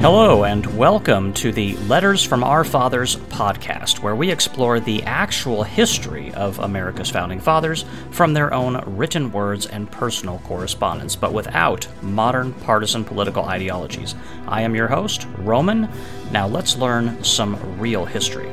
Hello, 0.00 0.44
and 0.44 0.64
welcome 0.78 1.32
to 1.34 1.50
the 1.50 1.76
Letters 1.78 2.22
from 2.22 2.44
Our 2.44 2.62
Fathers 2.62 3.16
podcast, 3.16 3.98
where 3.98 4.14
we 4.14 4.30
explore 4.30 4.78
the 4.78 5.02
actual 5.02 5.64
history 5.64 6.32
of 6.34 6.60
America's 6.60 7.10
founding 7.10 7.40
fathers 7.40 7.84
from 8.12 8.32
their 8.32 8.54
own 8.54 8.80
written 8.96 9.32
words 9.32 9.66
and 9.66 9.90
personal 9.90 10.38
correspondence, 10.44 11.16
but 11.16 11.32
without 11.32 11.88
modern 12.00 12.52
partisan 12.52 13.04
political 13.04 13.44
ideologies. 13.44 14.14
I 14.46 14.62
am 14.62 14.76
your 14.76 14.86
host, 14.86 15.26
Roman. 15.38 15.88
Now 16.30 16.46
let's 16.46 16.76
learn 16.76 17.24
some 17.24 17.80
real 17.80 18.04
history. 18.04 18.48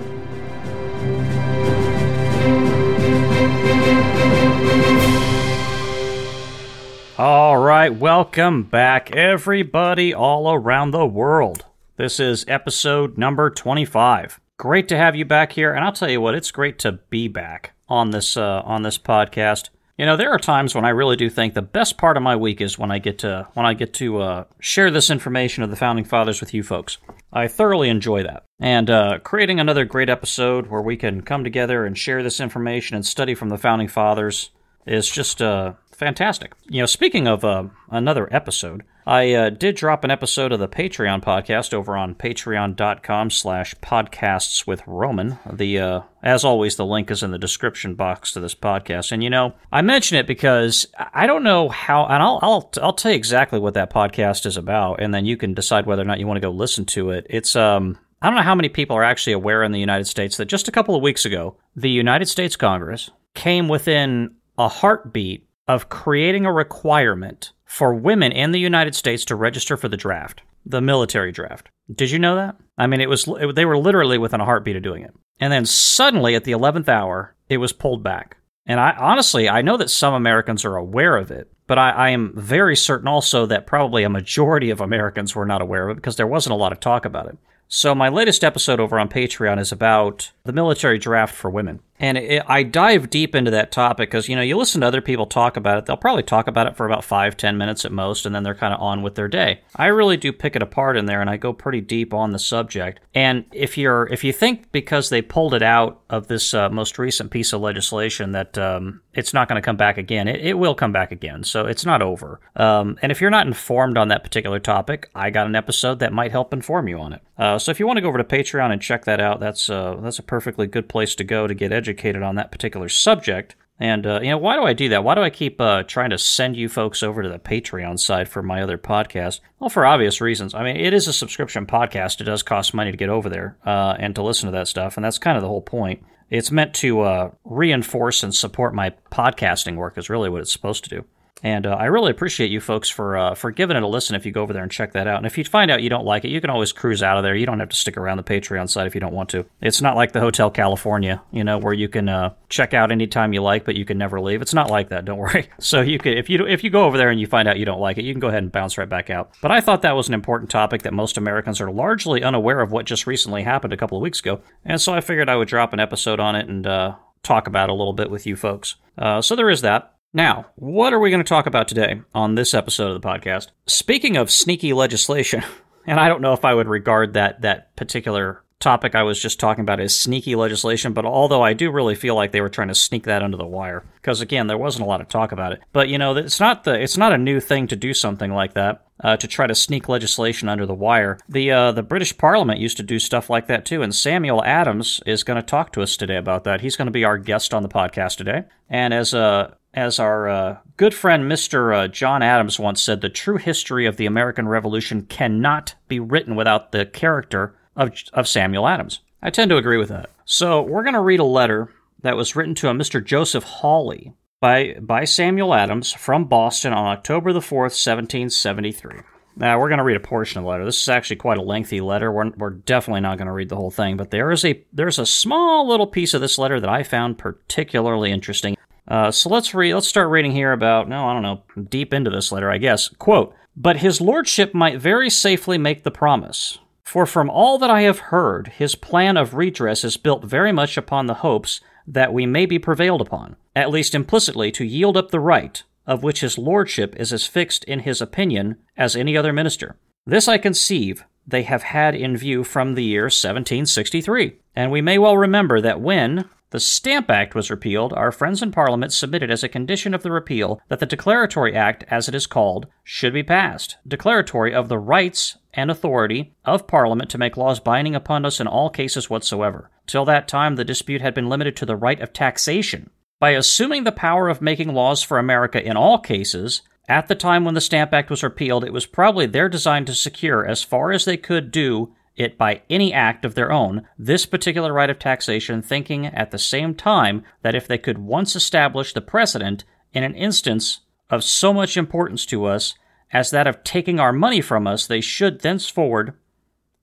All 7.18 7.58
right, 7.58 7.96
welcome 7.96 8.64
back, 8.64 9.16
everybody 9.16 10.14
all 10.14 10.52
around 10.52 10.92
the 10.92 11.06
world. 11.06 11.64
This 11.96 12.20
is 12.20 12.44
episode 12.50 13.18
number 13.18 13.50
25. 13.50 14.42
Great 14.58 14.90
to 14.90 14.98
have 14.98 15.16
you 15.16 15.24
back 15.24 15.54
here, 15.54 15.74
and 15.74 15.86
I'll 15.86 15.94
tell 15.94 16.10
you 16.10 16.20
what, 16.20 16.36
it's 16.36 16.52
great 16.52 16.78
to 16.80 17.00
be 17.10 17.30
back 17.30 17.72
on 17.88 18.12
this 18.12 18.36
uh, 18.36 18.62
on 18.66 18.82
this 18.82 18.98
podcast. 18.98 19.70
You 19.98 20.06
know, 20.06 20.18
there 20.18 20.32
are 20.32 20.38
times 20.38 20.76
when 20.76 20.84
I 20.84 20.90
really 20.90 21.16
do 21.16 21.30
think 21.30 21.54
the 21.54 21.62
best 21.62 21.98
part 21.98 22.18
of 22.18 22.24
my 22.24 22.36
week 22.36 22.60
is 22.60 22.78
when 22.78 22.92
I 22.92 23.00
get 23.00 23.20
to 23.20 23.48
when 23.54 23.66
I 23.66 23.76
get 23.76 23.94
to 23.94 24.20
uh, 24.20 24.44
share 24.60 24.92
this 24.92 25.10
information 25.10 25.64
of 25.64 25.70
the 25.70 25.78
founding 25.78 26.04
fathers 26.04 26.42
with 26.42 26.54
you 26.54 26.64
folks. 26.64 26.98
I 27.32 27.48
thoroughly 27.48 27.88
enjoy 27.88 28.24
that, 28.24 28.44
and 28.60 28.90
uh, 28.90 29.20
creating 29.20 29.62
another 29.62 29.86
great 29.86 30.10
episode 30.10 30.68
where 30.68 30.82
we 30.82 30.98
can 30.98 31.22
come 31.22 31.46
together 31.46 31.86
and 31.86 31.98
share 31.98 32.24
this 32.24 32.42
information 32.42 32.98
and 32.98 33.06
study 33.06 33.36
from 33.36 33.48
the 33.48 33.58
founding 33.58 33.88
fathers 33.88 34.50
is 34.86 35.10
just 35.10 35.42
uh, 35.42 35.74
fantastic. 35.96 36.54
You 36.66 36.82
know, 36.82 36.86
speaking 36.86 37.28
of 37.28 37.44
uh, 37.44 37.66
another 37.90 38.28
episode, 38.34 38.84
I 39.08 39.34
uh, 39.34 39.50
did 39.52 39.76
drop 39.76 40.04
an 40.04 40.12
episode 40.12 40.52
of 40.52 40.60
the 40.60 40.68
Patreon 40.68 41.24
podcast 41.24 41.74
over 41.74 41.96
on 41.96 42.16
patreon.com 42.16 43.30
slash 43.30 43.76
podcasts 43.76 44.66
with 44.66 44.82
Roman. 44.88 45.38
The, 45.52 45.80
uh, 45.80 46.02
as 46.24 46.44
always, 46.44 46.76
the 46.76 46.86
link 46.86 47.12
is 47.12 47.22
in 47.22 47.32
the 47.32 47.38
description 47.38 47.94
box 47.94 48.32
to 48.34 48.40
this 48.40 48.56
podcast. 48.56 49.12
And, 49.12 49.24
you 49.24 49.30
know, 49.30 49.54
I 49.72 49.82
mention 49.84 50.18
it 50.18 50.26
because 50.26 50.88
I 50.98 51.28
don't 51.28 51.44
know 51.44 51.70
how, 51.70 52.06
and 52.06 52.24
I'll, 52.24 52.40
I'll, 52.42 52.72
I'll 52.82 52.94
tell 52.94 53.12
you 53.12 53.18
exactly 53.18 53.60
what 53.60 53.76
that 53.76 53.94
podcast 53.94 54.46
is 54.48 54.58
about, 54.58 55.02
and 55.02 55.14
then 55.14 55.26
you 55.26 55.38
can 55.38 55.54
decide 55.54 55.86
whether 55.86 56.02
or 56.02 56.06
not 56.06 56.20
you 56.20 56.26
want 56.26 56.38
to 56.38 56.48
go 56.48 56.52
listen 56.52 56.86
to 56.86 57.12
it. 57.12 57.28
It's, 57.30 57.56
um, 57.56 58.00
I 58.22 58.28
don't 58.28 58.38
know 58.38 58.42
how 58.42 58.56
many 58.56 58.70
people 58.70 58.98
are 58.98 59.04
actually 59.04 59.34
aware 59.34 59.62
in 59.62 59.72
the 59.72 59.80
United 59.80 60.06
States 60.06 60.38
that 60.38 60.46
just 60.46 60.68
a 60.68 60.72
couple 60.72 60.96
of 60.96 61.04
weeks 61.04 61.26
ago, 61.26 61.58
the 61.76 61.92
United 61.92 62.28
States 62.28 62.56
Congress 62.56 63.12
came 63.36 63.68
within 63.68 64.34
a 64.58 64.68
heartbeat 64.68 65.45
of 65.68 65.90
creating 65.90 66.46
a 66.46 66.54
requirement 66.54 67.52
for 67.66 67.94
women 67.94 68.32
in 68.32 68.52
the 68.52 68.60
United 68.60 68.96
States 68.96 69.26
to 69.26 69.36
register 69.36 69.76
for 69.76 69.88
the 69.90 69.98
draft, 69.98 70.42
the 70.66 70.82
military 70.82 71.32
draft. 71.32 71.70
Did 71.94 72.12
you 72.12 72.20
know 72.20 72.36
that? 72.36 72.56
I 72.78 72.88
mean, 72.88 73.02
it 73.02 73.10
was 73.10 73.28
it, 73.28 73.56
they 73.56 73.66
were 73.66 73.78
literally 73.78 74.18
within 74.18 74.42
a 74.42 74.46
heartbeat 74.46 74.76
of 74.76 74.84
doing 74.84 75.04
it. 75.04 75.14
And 75.40 75.52
then 75.52 75.66
suddenly 75.66 76.36
at 76.36 76.44
the 76.44 76.54
11th 76.54 76.88
hour, 76.88 77.36
it 77.50 77.58
was 77.58 77.74
pulled 77.74 78.04
back. 78.04 78.38
And 78.66 78.80
I 78.80 78.96
honestly, 78.98 79.48
I 79.48 79.62
know 79.62 79.78
that 79.78 79.90
some 79.90 80.14
Americans 80.14 80.66
are 80.66 80.76
aware 80.76 81.18
of 81.18 81.30
it, 81.30 81.52
but 81.68 81.78
I, 81.78 81.92
I, 81.92 82.10
am 82.10 82.34
very 82.36 82.76
certain 82.76 83.08
also 83.08 83.46
that 83.46 83.68
probably 83.68 84.04
a 84.04 84.10
majority 84.10 84.72
of 84.72 84.82
Americans 84.82 85.36
were 85.36 85.46
not 85.46 85.62
aware 85.62 85.88
of 85.88 85.92
it 85.92 86.02
because 86.02 86.16
there 86.16 86.26
wasn't 86.26 86.54
a 86.54 86.58
lot 86.58 86.72
of 86.72 86.80
talk 86.80 87.06
about 87.06 87.28
it. 87.28 87.38
So, 87.68 87.94
my 87.94 88.10
latest 88.10 88.44
episode 88.44 88.80
over 88.80 89.00
on 89.00 89.10
Patreon 89.10 89.60
is 89.60 89.72
about 89.72 90.32
the 90.46 90.54
military 90.54 90.98
draft 90.98 91.36
for 91.36 91.50
women. 91.50 91.82
And 92.00 92.18
it, 92.18 92.44
I 92.48 92.64
dive 92.64 93.10
deep 93.10 93.36
into 93.36 93.52
that 93.52 93.72
topic 93.72 94.10
because, 94.10 94.28
you 94.28 94.36
know, 94.36 94.42
you 94.42 94.58
listen 94.58 94.82
to 94.82 94.88
other 94.88 95.02
people 95.02 95.26
talk 95.26 95.56
about 95.56 95.78
it, 95.78 95.86
they'll 95.86 95.96
probably 95.96 96.24
talk 96.24 96.48
about 96.48 96.68
it 96.68 96.76
for 96.76 96.86
about 96.86 97.04
five, 97.06 97.38
ten 97.38 97.58
minutes 97.58 97.86
at 97.86 97.92
most, 97.92 98.26
and 98.26 98.36
then 98.36 98.44
they're 98.44 98.54
kind 98.54 98.74
of 98.74 98.82
on 98.82 99.02
with 99.02 99.16
their 99.16 99.30
day. 99.30 99.62
I 99.76 99.88
really 99.88 100.18
do 100.18 100.34
pick 100.34 100.56
it 100.56 100.62
apart 100.62 100.98
in 100.98 101.06
there 101.06 101.22
and 101.22 101.30
I 101.30 101.38
go 101.38 101.54
pretty 101.54 101.82
deep 101.82 102.14
on 102.14 102.32
the 102.32 102.40
subject. 102.40 103.00
And 103.14 103.46
if 103.54 103.78
you're, 103.78 104.08
if 104.12 104.24
you 104.24 104.34
think 104.34 104.72
because 104.72 105.10
they 105.10 105.22
pulled 105.22 105.54
it 105.54 105.64
out 105.64 106.02
of 106.10 106.28
this 106.28 106.54
uh, 106.54 106.70
most 106.70 107.00
recent 107.00 107.32
piece 107.32 107.54
of 107.54 107.62
legislation 107.62 108.34
that 108.34 108.58
um, 108.58 109.02
it's 109.14 109.34
not 109.34 109.48
going 109.48 109.62
to 109.62 109.66
come 109.66 109.78
back 109.78 109.98
again, 109.98 110.28
it, 110.28 110.42
it, 110.42 110.54
will 110.56 110.76
come 110.76 110.92
back 110.92 111.12
again. 111.12 111.44
So 111.44 111.66
it's 111.66 111.86
not 111.86 112.02
over. 112.02 112.42
Um, 112.56 112.98
and 113.02 113.12
if 113.12 113.22
you're 113.22 113.30
not 113.30 113.48
informed 113.48 113.98
on 113.98 114.10
that 114.10 114.24
particular 114.24 114.60
topic, 114.60 115.10
I 115.16 115.30
got 115.30 115.48
an 115.48 115.56
episode 115.56 116.00
that 116.00 116.12
might 116.12 116.32
help 116.32 116.54
inform 116.54 116.90
you 116.90 117.00
on 117.00 117.14
it. 117.14 117.22
Uh, 117.38 117.58
so 117.58 117.72
if 117.72 117.80
you 117.80 117.88
want 117.88 117.98
to 117.98 118.02
go 118.02 118.10
over 118.10 118.18
to 118.18 118.24
Patreon 118.24 118.72
and 118.72 118.82
check 118.82 119.06
that 119.06 119.20
out, 119.20 119.40
that's 119.40 119.70
uh, 119.70 119.98
that's 120.02 120.20
a 120.20 120.24
perfectly 120.36 120.68
good 120.68 120.90
place 120.90 121.16
to 121.16 121.24
go 121.24 121.48
to 121.48 121.54
get 121.54 121.72
educated 121.72 122.22
on 122.22 122.36
that 122.36 122.52
particular 122.52 122.90
subject. 122.90 123.56
And 123.80 124.06
uh, 124.06 124.20
you 124.22 124.32
know, 124.32 124.38
why 124.38 124.58
do 124.58 124.64
I 124.64 124.74
do 124.74 124.90
that? 124.90 125.02
Why 125.02 125.16
do 125.16 125.22
I 125.22 125.30
keep 125.30 125.62
uh, 125.62 125.84
trying 125.84 126.10
to 126.10 126.18
send 126.18 126.58
you 126.58 126.68
folks 126.68 127.02
over 127.02 127.24
to 127.24 127.30
the 127.30 127.40
Patreon 127.40 127.98
side 127.98 128.28
for 128.28 128.44
my 128.44 128.62
other 128.62 128.78
podcast? 128.78 129.40
Well, 129.60 129.70
for 129.70 129.86
obvious 129.86 130.20
reasons. 130.20 130.54
I 130.54 130.66
mean, 130.66 130.76
it 130.76 130.94
is 130.94 131.08
a 131.08 131.14
subscription 131.14 131.66
podcast. 131.66 132.20
It 132.20 132.26
does 132.26 132.44
cost 132.44 132.74
money 132.74 132.92
to 132.92 132.98
get 132.98 133.08
over 133.08 133.30
there 133.30 133.56
uh, 133.66 133.96
and 133.98 134.14
to 134.16 134.24
listen 134.24 134.48
to 134.48 134.52
that 134.58 134.68
stuff, 134.68 134.98
and 134.98 135.06
that's 135.06 135.18
kind 135.18 135.38
of 135.38 135.42
the 135.42 135.48
whole 135.48 135.62
point. 135.62 136.04
It's 136.30 136.52
meant 136.52 136.74
to 136.76 137.00
uh, 137.00 137.32
reinforce 137.46 138.22
and 138.22 138.36
support 138.36 138.76
my 138.76 138.90
podcasting 139.10 139.78
work. 139.78 139.98
Is 139.98 140.10
really 140.10 140.30
what 140.30 140.42
it's 140.42 140.52
supposed 140.52 140.84
to 140.84 140.90
do. 140.90 141.06
And 141.44 141.66
uh, 141.66 141.72
I 141.72 141.86
really 141.86 142.12
appreciate 142.12 142.50
you 142.50 142.62
folks 142.62 142.90
for 142.90 143.18
uh, 143.18 143.36
for 143.36 143.52
giving 143.52 143.76
it 143.76 143.84
a 143.84 143.88
listen 143.88 144.16
if 144.16 144.26
you 144.26 144.32
go 144.32 144.42
over 144.42 144.54
there 144.54 144.64
and 144.64 144.72
check 144.72 144.94
that 144.94 145.06
out. 145.06 145.18
And 145.18 145.26
if 145.26 145.38
you 145.38 145.44
find 145.44 145.70
out 145.70 145.84
you 145.84 145.90
don't 145.90 146.06
like 146.06 146.24
it, 146.24 146.30
you 146.30 146.40
can 146.40 146.50
always 146.50 146.72
cruise 146.72 147.04
out 147.04 147.18
of 147.18 147.24
there. 147.24 147.36
You 147.36 147.46
don't 147.46 147.60
have 147.60 147.70
to 147.70 147.76
stick 147.76 147.98
around 147.98 148.18
the 148.18 148.24
Patreon 148.24 148.70
side 148.70 148.88
if 148.88 148.96
you 148.96 149.02
don't 149.02 149.14
want 149.14 149.30
to. 149.30 149.46
It's 149.62 149.82
not 149.82 149.96
like 149.96 150.14
the 150.14 150.22
Hotel 150.22 150.50
California, 150.50 151.22
you 151.32 151.44
know, 151.44 151.58
where 151.58 151.74
you 151.74 151.90
can 151.90 152.08
uh, 152.08 152.34
check 152.50 152.74
out 152.74 152.92
anytime 152.92 153.34
you 153.34 153.42
like, 153.42 153.66
but 153.66 153.76
you 153.76 153.86
can 153.86 153.98
never 153.98 154.22
leave. 154.22 154.42
It's 154.42 154.54
not 154.54 154.70
like 154.70 154.90
that. 154.90 155.06
Don't 155.06 155.18
worry. 155.26 155.50
So 155.60 155.82
you 155.82 156.00
could 156.00 156.18
if 156.18 156.30
you 156.30 156.48
if 156.48 156.64
you 156.64 156.70
go 156.70 156.86
over 156.86 156.98
there 156.98 157.10
and 157.10 157.20
you 157.20 157.28
find 157.28 157.48
out 157.48 157.60
you 157.60 157.66
don't 157.66 157.82
like 157.82 157.98
it, 157.98 158.06
you 158.06 158.14
can 158.14 158.22
go 158.22 158.30
ahead 158.30 158.44
and 158.44 158.52
bounce 158.52 158.78
right 158.78 158.90
back 158.90 159.10
out. 159.10 159.32
But 159.42 159.52
I 159.52 159.62
thought 159.62 159.82
that 159.82 159.96
was 159.96 160.08
an 160.08 160.14
important 160.14 160.50
topic 160.50 160.84
that 160.84 160.94
most 160.94 161.18
Americans 161.18 161.60
are 161.60 161.72
largely 161.72 162.24
unaware 162.24 162.62
of 162.62 162.72
what 162.72 162.86
just 162.86 163.06
recently 163.06 163.44
happened 163.44 163.74
a 163.74 163.78
couple 163.78 163.98
of 163.98 164.02
weeks 164.02 164.20
ago, 164.20 164.42
and 164.64 164.80
so 164.80 164.94
I 164.94 165.02
figured 165.02 165.30
I 165.30 165.36
would 165.36 165.50
drop 165.50 165.74
an 165.74 165.80
episode 165.82 166.20
on 166.20 166.36
it 166.36 166.48
and 166.48 166.66
uh, 166.66 166.96
talk 167.24 167.48
about 167.48 167.70
it 167.70 167.74
a 167.74 167.76
little 167.76 167.94
bit 167.94 168.10
with 168.10 168.26
you 168.26 168.36
folks. 168.36 168.76
Uh, 168.98 169.22
so 169.22 169.36
there 169.36 169.50
is 169.50 169.62
that. 169.62 169.95
Now, 170.16 170.46
what 170.56 170.94
are 170.94 171.00
we 171.02 171.10
going 171.10 171.22
to 171.22 171.28
talk 171.28 171.46
about 171.46 171.68
today 171.68 172.02
on 172.14 172.36
this 172.36 172.54
episode 172.54 172.90
of 172.90 173.02
the 173.02 173.06
podcast? 173.06 173.50
Speaking 173.68 174.16
of 174.16 174.32
sneaky 174.32 174.72
legislation, 174.72 175.44
and 175.86 176.00
I 176.00 176.08
don't 176.08 176.22
know 176.22 176.32
if 176.32 176.46
I 176.46 176.54
would 176.54 176.70
regard 176.70 177.16
that 177.16 177.42
that 177.42 177.76
particular 177.76 178.42
topic 178.62 178.96
I 178.96 179.04
was 179.04 179.22
just 179.22 179.42
talking 179.42 179.64
about 179.64 179.82
as 179.82 180.00
sneaky 180.00 180.36
legislation, 180.36 180.94
but 180.94 181.04
although 181.04 181.42
I 181.42 181.52
do 181.52 181.70
really 181.70 181.96
feel 181.96 182.16
like 182.16 182.32
they 182.32 182.40
were 182.40 182.48
trying 182.48 182.70
to 182.70 182.76
sneak 182.76 183.04
that 183.04 183.24
under 183.24 183.36
the 183.36 183.46
wire 183.46 183.84
because 183.96 184.22
again, 184.22 184.48
there 184.48 184.58
wasn't 184.58 184.86
a 184.86 184.88
lot 184.88 185.02
of 185.02 185.10
talk 185.10 185.34
about 185.34 185.52
it. 185.52 185.60
But 185.74 185.90
you 185.90 185.98
know, 185.98 186.16
it's 186.16 186.40
not 186.40 186.64
the 186.64 186.82
it's 186.82 186.96
not 186.96 187.12
a 187.12 187.18
new 187.18 187.42
thing 187.42 187.68
to 187.68 187.76
do 187.76 187.94
something 187.94 188.32
like 188.32 188.54
that. 188.54 188.84
Uh, 189.04 189.18
to 189.18 189.28
try 189.28 189.46
to 189.46 189.54
sneak 189.54 189.90
legislation 189.90 190.48
under 190.48 190.66
the 190.66 190.74
wire. 190.74 191.20
The 191.28 191.52
uh, 191.52 191.72
the 191.74 191.84
British 191.84 192.18
Parliament 192.18 192.62
used 192.62 192.78
to 192.78 192.84
do 192.84 192.98
stuff 192.98 193.30
like 193.30 193.48
that 193.48 193.66
too, 193.66 193.82
and 193.82 193.94
Samuel 193.94 194.42
Adams 194.46 195.02
is 195.06 195.26
going 195.26 195.36
to 195.36 195.46
talk 195.46 195.74
to 195.74 195.82
us 195.82 195.98
today 195.98 196.16
about 196.16 196.46
that. 196.46 196.62
He's 196.62 196.78
going 196.78 196.86
to 196.86 196.94
be 196.94 197.04
our 197.04 197.18
guest 197.18 197.54
on 197.54 197.62
the 197.62 197.68
podcast 197.68 198.16
today, 198.16 198.46
and 198.70 198.94
as 198.94 199.14
a 199.14 199.58
as 199.76 200.00
our 200.00 200.30
uh, 200.30 200.58
good 200.78 200.94
friend 200.94 201.30
Mr. 201.30 201.76
Uh, 201.76 201.88
John 201.88 202.24
Adams 202.24 202.58
once 202.58 202.82
said, 202.82 203.02
the 203.02 203.10
true 203.10 203.38
history 203.38 203.86
of 203.86 203.98
the 203.98 204.06
American 204.06 204.48
Revolution 204.48 205.04
cannot 205.04 205.76
be 205.88 206.00
written 206.00 206.36
without 206.36 206.72
the 206.72 206.86
character 206.86 207.56
of, 207.76 207.92
of 208.14 208.28
Samuel 208.28 208.68
Adams. 208.68 209.02
I 209.22 209.30
tend 209.30 209.50
to 209.50 209.58
agree 209.58 209.78
with 209.78 209.90
that. 209.90 210.10
So 210.24 210.62
we're 210.62 210.84
going 210.84 210.94
to 210.94 211.02
read 211.02 211.20
a 211.20 211.26
letter 211.26 211.70
that 212.02 212.16
was 212.16 212.36
written 212.36 212.56
to 212.56 212.70
a 212.70 212.74
Mr. 212.74 213.04
Joseph 213.04 213.44
Hawley 213.44 214.14
by, 214.40 214.78
by 214.80 215.04
Samuel 215.04 215.54
Adams 215.54 215.92
from 215.92 216.26
Boston 216.26 216.72
on 216.72 216.86
October 216.86 217.34
the 217.34 217.40
4th, 217.40 217.76
1773. 217.76 219.02
Now, 219.38 219.60
we're 219.60 219.68
going 219.68 219.80
to 219.80 219.84
read 219.84 219.98
a 219.98 220.02
portion 220.02 220.40
of 220.40 220.46
the 220.46 220.50
letter. 220.50 220.64
This 220.64 220.82
is 220.82 220.88
actually 220.88 221.18
quite 221.18 221.38
a 221.38 221.44
lengthy 221.44 221.82
letter. 221.82 222.10
We're, 222.10 222.30
we're 222.38 222.52
definitely 222.52 223.02
not 223.02 223.18
going 223.18 223.28
to 223.28 223.34
read 223.34 223.50
the 223.50 223.58
whole 223.58 223.72
thing, 223.72 223.98
but 223.98 224.12
there 224.12 224.32
is 224.32 224.46
a 224.46 224.64
there's 224.72 224.98
a 224.98 225.06
small 225.06 225.68
little 225.68 225.88
piece 225.88 226.14
of 226.14 226.22
this 226.22 226.38
letter 226.38 226.62
that 226.62 226.70
I 226.70 226.84
found 226.84 227.18
particularly 227.18 228.12
interesting. 228.12 228.56
Uh, 228.88 229.12
so 229.12 229.30
let's 229.30 229.54
read. 229.54 229.74
Let's 229.74 229.88
start 229.88 230.10
reading 230.10 230.32
here 230.32 230.52
about 230.52 230.88
no, 230.88 231.08
I 231.08 231.14
don't 231.14 231.24
know, 231.24 231.44
deep 231.70 231.94
into 231.94 232.10
this 232.10 232.32
letter, 232.32 232.52
I 232.52 232.58
guess. 232.58 232.90
Quote: 232.90 233.36
But 233.56 233.78
his 233.78 234.02
lordship 234.02 234.54
might 234.54 234.80
very 234.80 235.10
safely 235.10 235.58
make 235.58 235.84
the 235.84 235.92
promise. 235.92 236.60
For 236.84 237.06
from 237.06 237.30
all 237.30 237.58
that 237.58 237.72
I 237.72 237.82
have 237.82 238.00
heard, 238.00 238.50
his 238.50 238.76
plan 238.76 239.18
of 239.18 239.34
redress 239.34 239.84
is 239.84 239.98
built 239.98 240.24
very 240.24 240.52
much 240.52 240.78
upon 240.78 241.08
the 241.08 241.16
hopes 241.16 241.60
that 241.88 242.14
we 242.14 242.26
may 242.26 242.46
be 242.46 242.60
prevailed 242.60 243.02
upon, 243.02 243.36
at 243.56 243.72
least 243.72 243.96
implicitly, 243.96 244.52
to 244.52 244.64
yield 244.64 244.96
up 244.96 245.10
the 245.10 245.20
right, 245.20 245.64
of 245.88 246.04
which 246.04 246.22
his 246.22 246.38
lordship 246.38 246.96
is 246.96 247.12
as 247.12 247.26
fixed 247.26 247.64
in 247.66 247.80
his 247.80 248.02
opinion 248.02 248.58
as 248.78 248.96
any 248.96 249.18
other 249.18 249.34
minister. 249.34 249.78
This 250.06 250.28
I 250.28 250.38
conceive 250.38 251.04
they 251.28 251.44
have 251.44 251.64
had 251.64 251.96
in 251.96 252.16
view 252.16 252.44
from 252.44 252.76
the 252.76 252.84
year 252.84 253.04
1763. 253.04 254.38
And 254.56 254.72
we 254.72 254.82
may 254.82 254.98
well 254.98 255.18
remember 255.18 255.60
that 255.62 255.82
when, 255.82 256.30
the 256.52 256.60
Stamp 256.60 257.10
Act 257.10 257.34
was 257.34 257.50
repealed, 257.50 257.92
our 257.94 258.12
friends 258.12 258.42
in 258.42 258.52
Parliament 258.52 258.94
submitted 258.94 259.32
as 259.32 259.44
a 259.44 259.50
condition 259.50 259.94
of 259.94 260.04
the 260.04 260.12
repeal 260.12 260.62
that 260.70 260.80
the 260.80 260.86
Declaratory 260.86 261.56
Act, 261.56 261.84
as 261.90 262.08
it 262.08 262.16
is 262.16 262.28
called, 262.28 262.68
should 262.84 263.14
be 263.14 263.24
passed, 263.24 263.78
declaratory 263.88 264.54
of 264.54 264.70
the 264.70 264.78
rights 264.78 265.38
and 265.54 265.72
authority 265.72 266.34
of 266.46 266.68
Parliament 266.68 267.10
to 267.10 267.18
make 267.18 267.36
laws 267.36 267.60
binding 267.60 267.96
upon 267.96 268.26
us 268.26 268.40
in 268.40 268.48
all 268.48 268.70
cases 268.70 269.10
whatsoever. 269.10 269.72
Till 269.88 270.06
that 270.06 270.28
time, 270.28 270.56
the 270.56 270.64
dispute 270.64 271.02
had 271.02 271.14
been 271.14 271.30
limited 271.30 271.56
to 271.58 271.66
the 271.66 271.76
right 271.76 272.00
of 272.00 272.14
taxation. 272.14 272.90
By 273.20 273.32
assuming 273.32 273.84
the 273.84 273.92
power 273.92 274.30
of 274.30 274.42
making 274.42 274.74
laws 274.74 275.02
for 275.02 275.18
America 275.18 275.64
in 275.64 275.76
all 275.76 276.00
cases, 276.00 276.62
at 276.88 277.08
the 277.08 277.16
time 277.16 277.44
when 277.44 277.56
the 277.56 277.62
Stamp 277.62 277.94
Act 277.94 278.10
was 278.10 278.24
repealed, 278.24 278.64
it 278.64 278.74
was 278.74 278.86
probably 278.86 279.26
their 279.26 279.50
design 279.50 279.86
to 279.86 279.96
secure, 279.96 280.46
as 280.46 280.62
far 280.62 280.92
as 280.92 281.06
they 281.06 281.18
could 281.18 281.50
do 281.50 281.96
it 282.16 282.38
by 282.38 282.62
any 282.70 282.94
act 282.94 283.26
of 283.26 283.36
their 283.36 283.52
own, 283.52 283.88
this 283.98 284.26
particular 284.26 284.74
right 284.74 284.90
of 284.90 285.00
taxation, 285.00 285.62
thinking 285.62 286.06
at 286.08 286.32
the 286.32 286.40
same 286.40 286.74
time 286.74 287.24
that 287.42 287.56
if 287.56 287.68
they 287.68 287.78
could 287.78 287.98
once 287.98 288.36
establish 288.36 288.94
the 288.94 289.02
precedent 289.02 289.64
in 289.94 290.04
an 290.04 290.16
instance 290.16 290.82
of 291.10 291.24
so 291.24 291.54
much 291.54 291.78
importance 291.78 292.26
to 292.26 292.46
us 292.46 292.76
as 293.12 293.32
that 293.32 293.48
of 293.48 293.64
taking 293.64 294.00
our 294.00 294.14
money 294.14 294.42
from 294.42 294.68
us, 294.68 294.88
they 294.88 295.02
should 295.02 295.42
thenceforward 295.42 296.14